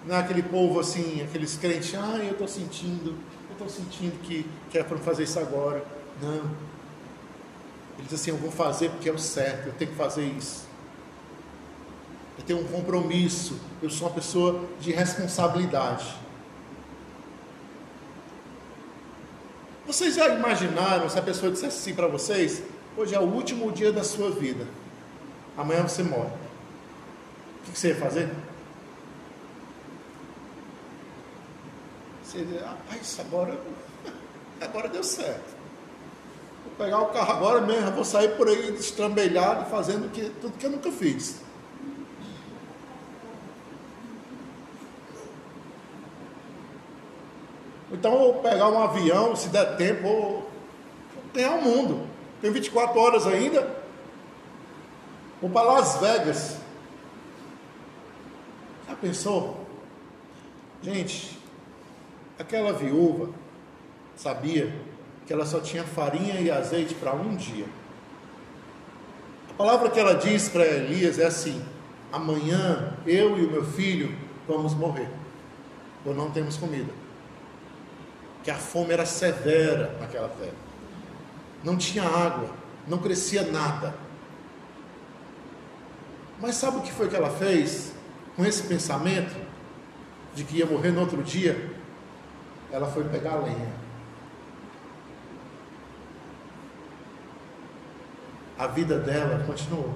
Não 0.06 0.14
é 0.14 0.20
aquele 0.20 0.42
povo 0.42 0.78
assim, 0.78 1.22
aqueles 1.22 1.56
crentes, 1.56 1.94
ah, 1.94 2.18
eu 2.18 2.32
estou 2.32 2.46
sentindo, 2.46 3.10
eu 3.10 3.52
estou 3.52 3.68
sentindo 3.68 4.20
que, 4.22 4.46
que 4.70 4.78
é 4.78 4.84
para 4.84 4.98
fazer 4.98 5.24
isso 5.24 5.38
agora. 5.38 5.84
Não. 6.22 6.66
Ele 7.98 8.04
diz 8.04 8.14
assim: 8.14 8.30
Eu 8.30 8.36
vou 8.36 8.50
fazer 8.50 8.90
porque 8.90 9.08
é 9.08 9.12
o 9.12 9.18
certo, 9.18 9.66
eu 9.66 9.72
tenho 9.72 9.90
que 9.90 9.96
fazer 9.96 10.24
isso. 10.24 10.66
Eu 12.38 12.44
tenho 12.44 12.60
um 12.60 12.68
compromisso, 12.68 13.58
eu 13.82 13.90
sou 13.90 14.08
uma 14.08 14.14
pessoa 14.14 14.64
de 14.80 14.92
responsabilidade. 14.92 16.14
Vocês 19.96 20.14
já 20.14 20.28
imaginaram 20.28 21.08
se 21.08 21.18
a 21.18 21.22
pessoa 21.22 21.50
dissesse 21.50 21.78
assim 21.78 21.94
para 21.94 22.06
vocês: 22.06 22.62
Hoje 22.98 23.14
é 23.14 23.18
o 23.18 23.22
último 23.22 23.72
dia 23.72 23.90
da 23.90 24.04
sua 24.04 24.30
vida, 24.30 24.66
amanhã 25.56 25.88
você 25.88 26.02
morre. 26.02 26.28
O 27.62 27.72
que 27.72 27.78
você 27.78 27.88
ia 27.88 27.96
fazer? 27.96 28.28
Você 32.22 32.40
ia 32.40 32.44
dizer: 32.44 32.62
Rapaz, 32.62 33.20
agora, 33.20 33.58
agora 34.60 34.88
deu 34.90 35.02
certo 35.02 35.56
pegar 36.76 37.00
o 37.00 37.06
carro 37.06 37.32
agora 37.32 37.60
mesmo, 37.62 37.90
vou 37.92 38.04
sair 38.04 38.36
por 38.36 38.48
aí 38.48 38.70
destrambelhado, 38.72 39.70
fazendo 39.70 40.12
que, 40.12 40.28
tudo 40.42 40.58
que 40.58 40.66
eu 40.66 40.70
nunca 40.72 40.92
fiz. 40.92 41.36
Então, 47.98 48.18
vou 48.18 48.34
pegar 48.34 48.68
um 48.68 48.82
avião, 48.82 49.34
se 49.34 49.48
der 49.48 49.76
tempo, 49.76 50.02
vou 50.02 50.50
ganhar 51.32 51.52
o 51.52 51.62
mundo. 51.62 52.06
Tem 52.42 52.52
24 52.52 53.00
horas 53.00 53.26
ainda. 53.26 53.74
Vou 55.40 55.50
para 55.50 55.62
Las 55.62 55.96
Vegas. 55.96 56.58
Já 58.86 58.94
pensou? 58.96 59.66
Gente, 60.82 61.38
aquela 62.38 62.72
viúva 62.72 63.30
sabia 64.14 64.72
que 65.26 65.32
ela 65.32 65.46
só 65.46 65.58
tinha 65.60 65.82
farinha 65.82 66.38
e 66.40 66.50
azeite 66.50 66.94
para 66.94 67.14
um 67.14 67.34
dia. 67.34 67.66
A 69.50 69.54
palavra 69.54 69.88
que 69.88 69.98
ela 69.98 70.14
diz 70.14 70.50
para 70.50 70.66
Elias 70.66 71.18
é 71.18 71.24
assim: 71.24 71.64
amanhã 72.12 72.94
eu 73.06 73.38
e 73.38 73.46
o 73.46 73.50
meu 73.50 73.64
filho 73.64 74.14
vamos 74.46 74.74
morrer, 74.74 75.08
ou 76.04 76.14
não 76.14 76.30
temos 76.30 76.58
comida. 76.58 77.05
Que 78.46 78.50
a 78.50 78.54
fome 78.54 78.92
era 78.92 79.04
severa 79.04 79.94
naquela 80.00 80.28
terra, 80.28 80.54
não 81.62 81.76
tinha 81.76 82.04
água, 82.04 82.48
não 82.86 82.98
crescia 82.98 83.42
nada. 83.42 83.92
Mas 86.40 86.54
sabe 86.54 86.78
o 86.78 86.80
que 86.80 86.92
foi 86.92 87.08
que 87.08 87.16
ela 87.16 87.30
fez 87.30 87.92
com 88.36 88.46
esse 88.46 88.62
pensamento 88.62 89.34
de 90.34 90.44
que 90.44 90.58
ia 90.58 90.66
morrer 90.66 90.92
no 90.92 91.00
outro 91.00 91.22
dia? 91.22 91.74
Ela 92.70 92.86
foi 92.86 93.04
pegar 93.04 93.34
lenha 93.36 93.86
a 98.58 98.66
vida 98.66 98.98
dela 98.98 99.44
continuou. 99.46 99.94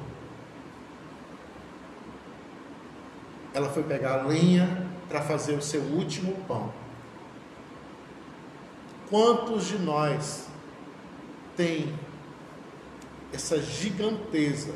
Ela 3.53 3.69
foi 3.71 3.83
pegar 3.83 4.27
lenha 4.27 4.87
para 5.09 5.23
fazer 5.23 5.55
o 5.55 5.63
seu 5.63 5.81
último 5.81 6.35
pão. 6.47 6.73
Quantos 9.11 9.66
de 9.66 9.77
nós 9.77 10.46
tem 11.57 11.92
essa 13.33 13.61
giganteza 13.61 14.73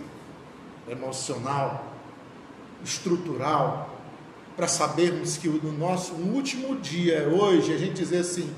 emocional, 0.89 1.95
estrutural, 2.85 3.97
para 4.57 4.67
sabermos 4.67 5.37
que 5.37 5.49
no 5.49 5.73
nosso 5.73 6.15
último 6.15 6.77
dia 6.77 7.19
é 7.19 7.27
hoje, 7.29 7.73
a 7.73 7.79
gente 7.79 7.95
dizer 7.95 8.19
assim: 8.19 8.53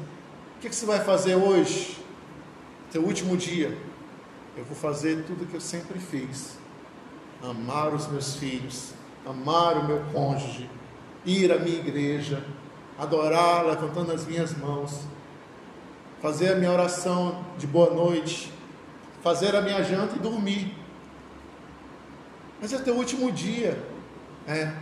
o 0.57 0.61
que, 0.61 0.70
que 0.70 0.74
você 0.74 0.86
vai 0.86 1.05
fazer 1.05 1.34
hoje? 1.34 1.98
Seu 2.90 3.03
último 3.03 3.36
dia. 3.36 3.76
Eu 4.57 4.64
vou 4.64 4.74
fazer 4.74 5.24
tudo 5.24 5.44
o 5.44 5.46
que 5.46 5.55
eu 5.55 5.61
sempre 5.61 5.98
fiz: 5.98 6.59
amar 7.42 7.94
os 7.94 8.07
meus 8.07 8.36
filhos, 8.36 8.94
amar 9.26 9.76
o 9.76 9.84
meu 9.84 10.03
cônjuge, 10.12 10.70
ir 11.24 11.53
à 11.53 11.59
minha 11.59 11.78
igreja, 11.78 12.42
adorar 12.98 13.66
levantando 13.66 14.12
as 14.12 14.26
minhas 14.26 14.57
mãos, 14.57 15.01
fazer 16.27 16.55
a 16.55 16.57
minha 16.57 16.72
oração 16.72 17.45
de 17.57 17.68
boa 17.68 17.95
noite, 17.95 18.53
fazer 19.22 19.55
a 19.55 19.62
minha 19.62 19.81
janta 19.85 20.16
e 20.16 20.18
dormir. 20.18 20.77
Mas 22.61 22.72
é 22.72 22.79
teu 22.79 22.97
último 22.97 23.31
dia, 23.31 23.81
é. 24.45 24.72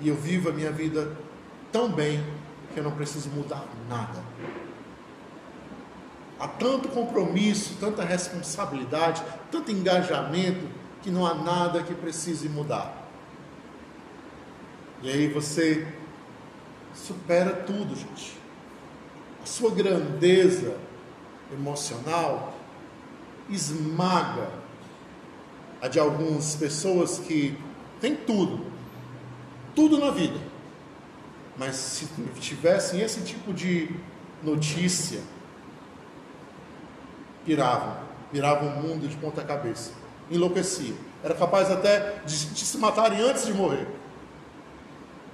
E 0.00 0.08
eu 0.08 0.16
vivo 0.16 0.48
a 0.48 0.52
minha 0.52 0.72
vida 0.72 1.14
tão 1.70 1.92
bem 1.92 2.24
que 2.72 2.80
eu 2.80 2.82
não 2.82 2.92
preciso 2.92 3.28
mudar 3.28 3.66
nada. 3.86 4.18
Há 6.38 6.48
tanto 6.48 6.88
compromisso, 6.88 7.76
tanta 7.78 8.02
responsabilidade, 8.02 9.22
tanto 9.52 9.70
engajamento, 9.70 10.66
que 11.02 11.10
não 11.10 11.26
há 11.26 11.34
nada 11.34 11.82
que 11.82 11.92
precise 11.92 12.48
mudar. 12.48 13.06
E 15.02 15.10
aí 15.10 15.28
você 15.28 15.86
supera 16.94 17.50
tudo, 17.52 17.94
gente. 17.94 18.39
Sua 19.50 19.72
grandeza 19.72 20.76
emocional 21.52 22.54
esmaga 23.48 24.48
a 25.82 25.88
de 25.88 25.98
algumas 25.98 26.54
pessoas 26.54 27.18
que 27.18 27.58
têm 28.00 28.14
tudo, 28.14 28.64
tudo 29.74 29.98
na 29.98 30.12
vida, 30.12 30.38
mas 31.58 31.74
se 31.74 32.06
tivessem 32.38 33.00
esse 33.00 33.22
tipo 33.22 33.52
de 33.52 33.90
notícia, 34.40 35.20
piravam, 37.44 37.96
piravam 38.30 38.68
o 38.68 38.82
mundo 38.82 39.08
de 39.08 39.16
ponta 39.16 39.42
cabeça, 39.42 39.90
enlouqueciam. 40.30 40.96
Era 41.24 41.34
capaz 41.34 41.72
até 41.72 42.22
de, 42.24 42.46
de 42.50 42.64
se 42.64 42.78
matarem 42.78 43.20
antes 43.20 43.46
de 43.46 43.52
morrer, 43.52 43.88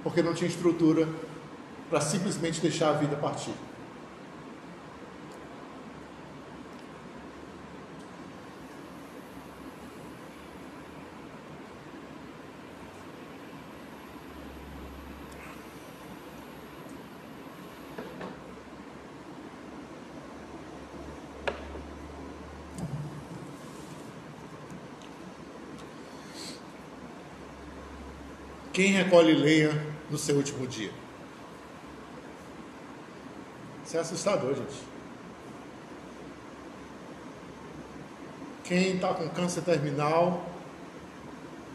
porque 0.01 0.23
não 0.23 0.33
tinha 0.33 0.49
estrutura 0.49 1.07
para 1.87 2.01
simplesmente 2.01 2.59
deixar 2.59 2.89
a 2.89 2.93
vida 2.93 3.15
partir. 3.15 3.53
Quem 28.77 28.91
recolhe 28.91 29.33
lenha 29.33 29.71
no 30.07 30.19
seu 30.19 30.35
último 30.35 30.67
dia? 30.67 30.91
Isso 33.83 33.97
é 33.97 33.99
assustador, 33.99 34.53
gente. 34.53 34.83
Quem 38.63 38.93
está 38.93 39.15
com 39.15 39.27
câncer 39.29 39.63
terminal, 39.63 40.47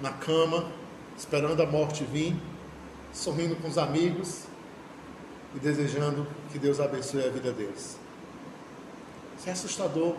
na 0.00 0.12
cama, 0.12 0.70
esperando 1.18 1.60
a 1.60 1.66
morte 1.66 2.04
vir, 2.04 2.36
sorrindo 3.12 3.56
com 3.56 3.66
os 3.66 3.78
amigos 3.78 4.44
e 5.56 5.58
desejando 5.58 6.24
que 6.52 6.58
Deus 6.60 6.78
abençoe 6.78 7.26
a 7.26 7.30
vida 7.30 7.50
deles. 7.50 7.98
Isso 9.36 9.48
é 9.48 9.52
assustador, 9.52 10.14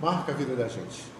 marca 0.00 0.32
a 0.32 0.34
vida 0.34 0.56
da 0.56 0.66
gente. 0.66 1.17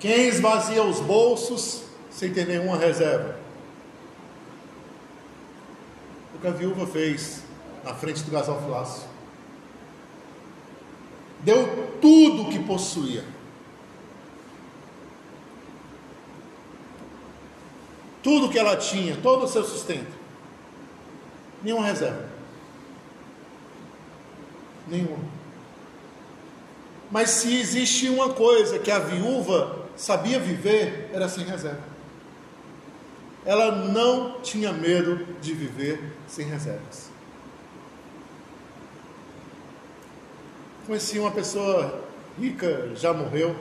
Quem 0.00 0.28
esvazia 0.28 0.82
os 0.82 0.98
bolsos 0.98 1.82
sem 2.10 2.32
ter 2.32 2.46
nenhuma 2.46 2.78
reserva? 2.78 3.38
O 6.34 6.38
que 6.40 6.46
a 6.46 6.50
viúva 6.50 6.86
fez 6.86 7.42
na 7.84 7.94
frente 7.94 8.22
do 8.22 8.30
gasofilácio. 8.30 9.08
Deu 11.40 11.98
tudo 12.00 12.42
o 12.42 12.50
que 12.50 12.58
possuía. 12.60 13.24
Tudo 18.22 18.50
que 18.50 18.58
ela 18.58 18.76
tinha, 18.76 19.16
todo 19.16 19.44
o 19.44 19.48
seu 19.48 19.64
sustento. 19.64 20.12
Nenhuma 21.62 21.86
reserva. 21.86 22.28
Nenhuma. 24.86 25.24
Mas 27.10 27.30
se 27.30 27.58
existe 27.58 28.08
uma 28.08 28.30
coisa 28.30 28.78
que 28.78 28.90
a 28.90 28.98
viúva 28.98 29.79
sabia 30.00 30.40
viver 30.40 31.10
era 31.12 31.28
sem 31.28 31.44
reserva. 31.44 31.84
Ela 33.44 33.70
não 33.70 34.40
tinha 34.40 34.72
medo 34.72 35.26
de 35.40 35.52
viver 35.52 36.02
sem 36.26 36.46
reservas. 36.46 37.10
Conheci 40.86 41.18
uma 41.18 41.30
pessoa 41.30 42.02
rica, 42.38 42.90
já 42.94 43.12
morreu, 43.12 43.54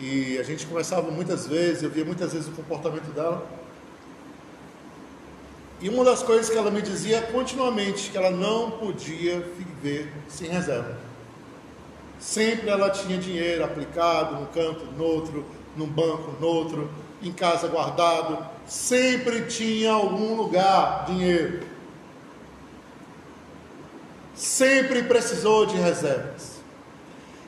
e 0.00 0.36
a 0.38 0.42
gente 0.42 0.66
conversava 0.66 1.10
muitas 1.10 1.46
vezes, 1.46 1.82
eu 1.82 1.90
via 1.90 2.04
muitas 2.04 2.32
vezes 2.32 2.48
o 2.48 2.52
comportamento 2.52 3.12
dela. 3.14 3.46
E 5.80 5.88
uma 5.88 6.04
das 6.04 6.22
coisas 6.22 6.50
que 6.50 6.58
ela 6.58 6.70
me 6.70 6.82
dizia 6.82 7.22
continuamente, 7.22 8.10
que 8.10 8.18
ela 8.18 8.30
não 8.30 8.72
podia 8.72 9.40
viver 9.40 10.12
sem 10.28 10.48
reserva. 10.48 11.09
Sempre 12.20 12.68
ela 12.68 12.90
tinha 12.90 13.16
dinheiro 13.16 13.64
aplicado 13.64 14.36
num 14.36 14.44
canto, 14.46 14.84
no 14.84 15.04
outro, 15.04 15.44
num 15.74 15.86
banco, 15.86 16.36
no 16.38 16.46
outro, 16.46 16.90
em 17.22 17.32
casa 17.32 17.66
guardado. 17.66 18.46
Sempre 18.66 19.46
tinha 19.46 19.92
algum 19.92 20.34
lugar 20.34 21.06
dinheiro. 21.06 21.66
Sempre 24.34 25.02
precisou 25.04 25.64
de 25.64 25.76
reservas. 25.76 26.60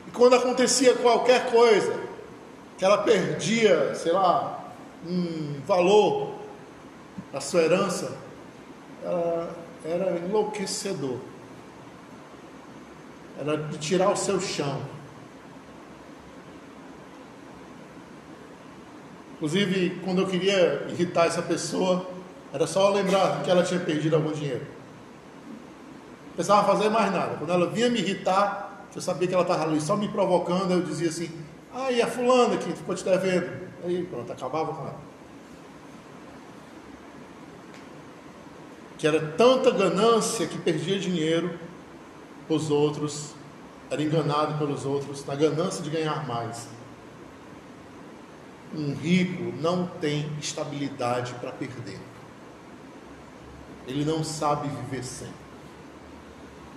E 0.08 0.10
quando 0.10 0.36
acontecia 0.36 0.94
qualquer 0.94 1.50
coisa, 1.50 2.00
que 2.78 2.84
ela 2.84 2.98
perdia, 2.98 3.94
sei 3.94 4.12
lá, 4.12 4.72
um 5.06 5.60
valor 5.66 6.34
da 7.30 7.42
sua 7.42 7.60
herança, 7.60 8.16
era 9.84 10.18
enlouquecedor 10.18 11.18
era 13.42 13.56
de 13.56 13.76
tirar 13.78 14.10
o 14.10 14.16
seu 14.16 14.40
chão. 14.40 14.80
Inclusive, 19.34 20.00
quando 20.04 20.22
eu 20.22 20.28
queria 20.28 20.86
irritar 20.88 21.26
essa 21.26 21.42
pessoa, 21.42 22.08
era 22.52 22.66
só 22.66 22.88
lembrar 22.90 23.42
que 23.42 23.50
ela 23.50 23.64
tinha 23.64 23.80
perdido 23.80 24.14
algum 24.14 24.30
dinheiro. 24.30 24.64
Não 26.26 26.34
precisava 26.34 26.64
fazer 26.64 26.88
mais 26.88 27.12
nada. 27.12 27.36
Quando 27.36 27.52
ela 27.52 27.66
vinha 27.66 27.88
me 27.90 27.98
irritar, 27.98 28.86
eu 28.94 29.02
sabia 29.02 29.26
que 29.26 29.34
ela 29.34 29.42
estava 29.42 29.64
ali 29.64 29.80
só 29.80 29.96
me 29.96 30.08
provocando, 30.08 30.70
eu 30.70 30.82
dizia 30.82 31.08
assim: 31.08 31.28
Ah, 31.74 31.90
e 31.90 32.00
a 32.00 32.06
fulana 32.06 32.56
que 32.56 32.72
ficou 32.72 32.94
te 32.94 33.04
devendo? 33.04 33.50
Aí 33.84 34.04
pronto, 34.04 34.30
acabava 34.30 34.72
com 34.72 34.82
ela. 34.82 35.00
Que 38.96 39.06
era 39.08 39.20
tanta 39.36 39.72
ganância 39.72 40.46
que 40.46 40.58
perdia 40.58 41.00
dinheiro 41.00 41.58
os 42.48 42.70
outros, 42.70 43.34
era 43.90 44.02
enganado 44.02 44.58
pelos 44.58 44.84
outros, 44.84 45.24
na 45.26 45.34
ganância 45.34 45.82
de 45.82 45.90
ganhar 45.90 46.26
mais. 46.26 46.68
Um 48.74 48.94
rico 48.94 49.52
não 49.60 49.86
tem 49.86 50.30
estabilidade 50.40 51.34
para 51.34 51.52
perder. 51.52 52.00
Ele 53.86 54.04
não 54.04 54.24
sabe 54.24 54.68
viver 54.68 55.04
sem. 55.04 55.28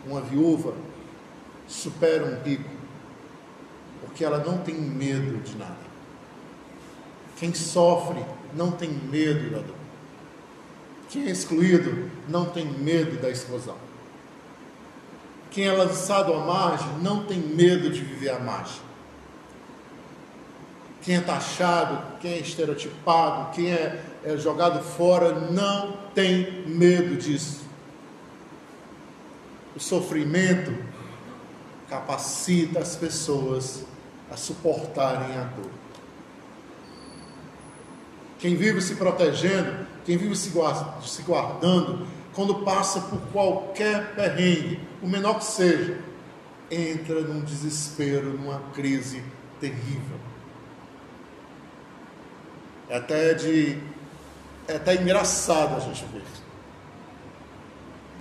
Uma 0.06 0.22
viúva 0.22 0.74
supera 1.68 2.26
um 2.26 2.44
rico 2.44 2.70
porque 4.02 4.24
ela 4.24 4.38
não 4.38 4.60
tem 4.60 4.76
medo 4.76 5.44
de 5.44 5.58
nada. 5.58 5.76
Quem 7.38 7.54
sofre 7.54 8.24
não 8.54 8.72
tem 8.72 8.90
medo 8.90 9.52
da 9.52 9.58
dor. 9.60 9.76
Quem 11.10 11.28
é 11.28 11.32
excluído 11.32 12.10
não 12.30 12.46
tem 12.46 12.66
medo 12.66 13.22
da 13.22 13.30
exclusão. 13.30 13.76
Quem 15.56 15.68
é 15.68 15.72
lançado 15.72 16.34
à 16.34 16.40
margem 16.40 16.98
não 17.02 17.24
tem 17.24 17.40
medo 17.40 17.90
de 17.90 18.02
viver 18.02 18.30
à 18.30 18.40
margem. 18.40 18.82
Quem 21.02 21.16
é 21.16 21.22
taxado, 21.22 22.20
quem 22.20 22.34
é 22.34 22.40
estereotipado, 22.40 23.54
quem 23.54 23.72
é, 23.72 24.04
é 24.26 24.36
jogado 24.36 24.84
fora, 24.84 25.32
não 25.50 25.94
tem 26.14 26.68
medo 26.68 27.16
disso. 27.16 27.62
O 29.74 29.80
sofrimento 29.80 30.76
capacita 31.90 32.80
as 32.80 32.98
pessoas 32.98 33.86
a 34.30 34.36
suportarem 34.36 35.38
a 35.38 35.44
dor. 35.56 35.72
Quem 38.40 38.58
vive 38.58 38.82
se 38.82 38.96
protegendo, 38.96 39.88
quem 40.04 40.18
vive 40.18 40.36
se 40.36 40.50
guardando, 40.50 42.06
quando 42.36 42.56
passa 42.66 43.00
por 43.00 43.20
qualquer 43.32 44.14
perrengue, 44.14 44.80
o 45.02 45.08
menor 45.08 45.40
que 45.40 45.46
seja, 45.46 45.98
entra 46.70 47.22
num 47.22 47.40
desespero, 47.40 48.34
numa 48.34 48.60
crise 48.74 49.24
terrível. 49.60 50.20
É 52.90 52.98
até 52.98 53.34
de 53.34 53.82
é 54.68 54.76
até 54.76 54.96
engraçado 54.96 55.78
a 55.78 55.80
gente 55.80 56.04
ver. 56.06 56.24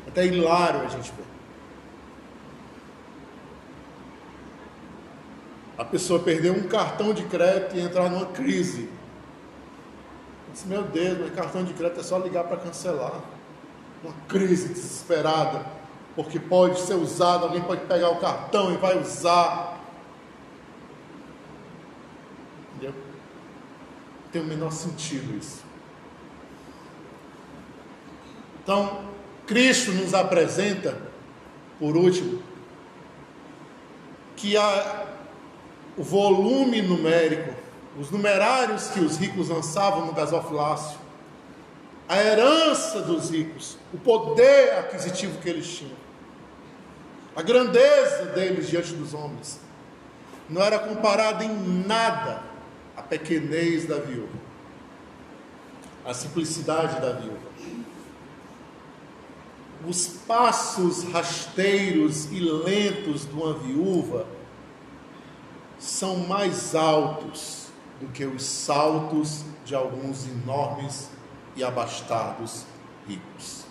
É 0.06 0.10
até 0.10 0.26
hilário 0.26 0.82
a 0.82 0.88
gente 0.88 1.10
ver. 1.10 1.24
A 5.76 5.84
pessoa 5.84 6.20
perdeu 6.20 6.54
um 6.54 6.68
cartão 6.68 7.12
de 7.12 7.24
crédito 7.24 7.76
e 7.76 7.80
entrar 7.80 8.08
numa 8.08 8.26
crise. 8.26 8.88
disse, 10.52 10.68
meu 10.68 10.82
Deus, 10.84 11.18
meu 11.18 11.30
cartão 11.32 11.64
de 11.64 11.74
crédito 11.74 11.98
é 12.00 12.04
só 12.04 12.18
ligar 12.18 12.44
para 12.44 12.58
cancelar 12.58 13.33
uma 14.04 14.12
crise 14.28 14.68
desesperada, 14.68 15.64
porque 16.14 16.38
pode 16.38 16.78
ser 16.80 16.94
usado, 16.94 17.44
alguém 17.44 17.62
pode 17.62 17.86
pegar 17.86 18.10
o 18.10 18.20
cartão 18.20 18.72
e 18.72 18.76
vai 18.76 19.00
usar. 19.00 19.80
Entendeu? 22.70 22.94
Tem 24.30 24.42
o 24.42 24.44
menor 24.44 24.72
sentido 24.72 25.36
isso. 25.38 25.64
Então, 28.62 29.04
Cristo 29.46 29.90
nos 29.92 30.12
apresenta, 30.12 30.98
por 31.78 31.96
último, 31.96 32.42
que 34.36 34.56
a, 34.56 35.06
o 35.96 36.02
volume 36.02 36.82
numérico, 36.82 37.54
os 37.98 38.10
numerários 38.10 38.88
que 38.88 39.00
os 39.00 39.16
ricos 39.16 39.48
lançavam 39.48 40.06
no 40.06 40.12
gasofilácio, 40.12 41.03
a 42.08 42.18
herança 42.22 43.00
dos 43.00 43.30
ricos, 43.30 43.78
o 43.92 43.98
poder 43.98 44.78
aquisitivo 44.78 45.40
que 45.40 45.48
eles 45.48 45.66
tinham, 45.66 45.96
a 47.34 47.42
grandeza 47.42 48.26
deles 48.26 48.68
diante 48.68 48.92
dos 48.94 49.14
homens, 49.14 49.60
não 50.48 50.62
era 50.62 50.78
comparada 50.78 51.44
em 51.44 51.84
nada 51.86 52.42
à 52.96 53.02
pequenez 53.02 53.86
da 53.86 53.98
viúva, 53.98 54.38
à 56.04 56.12
simplicidade 56.12 57.00
da 57.00 57.12
viúva. 57.12 57.54
Os 59.86 60.06
passos 60.06 61.04
rasteiros 61.04 62.26
e 62.26 62.40
lentos 62.40 63.26
de 63.26 63.32
uma 63.32 63.52
viúva 63.54 64.26
são 65.78 66.18
mais 66.18 66.74
altos 66.74 67.68
do 68.00 68.08
que 68.08 68.24
os 68.24 68.42
saltos 68.42 69.44
de 69.64 69.74
alguns 69.74 70.26
enormes 70.26 71.10
e 71.56 71.62
abastados 71.62 72.64
ricos. 73.06 73.64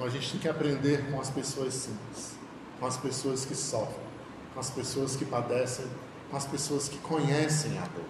Então 0.00 0.04
a 0.04 0.08
gente 0.10 0.30
tem 0.30 0.40
que 0.40 0.48
aprender 0.48 1.10
com 1.10 1.20
as 1.20 1.28
pessoas 1.28 1.74
simples, 1.74 2.34
com 2.78 2.86
as 2.86 2.96
pessoas 2.96 3.44
que 3.44 3.54
sofrem, 3.54 4.06
com 4.54 4.60
as 4.60 4.70
pessoas 4.70 5.14
que 5.14 5.24
padecem, 5.24 5.86
com 6.30 6.36
as 6.36 6.46
pessoas 6.46 6.88
que 6.88 6.98
conhecem 6.98 7.78
a 7.78 7.82
dor. 7.82 8.04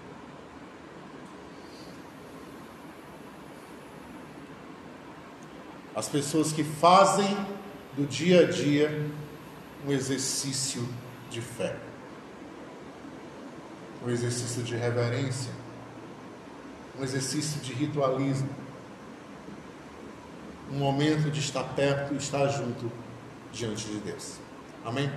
As 5.94 6.08
pessoas 6.08 6.52
que 6.52 6.62
fazem 6.62 7.36
do 7.96 8.06
dia 8.06 8.46
a 8.46 8.50
dia 8.50 9.10
um 9.84 9.90
exercício 9.90 10.88
de 11.28 11.40
fé, 11.40 11.76
um 14.04 14.08
exercício 14.08 14.62
de 14.62 14.76
reverência, 14.76 15.59
um 17.00 17.04
exercício 17.04 17.60
de 17.62 17.72
ritualismo, 17.72 18.48
um 20.70 20.76
momento 20.76 21.30
de 21.30 21.40
estar 21.40 21.64
perto 21.64 22.12
e 22.12 22.18
estar 22.18 22.46
junto 22.48 22.92
diante 23.50 23.86
de 23.86 23.98
Deus. 24.00 24.38
Amém? 24.84 25.10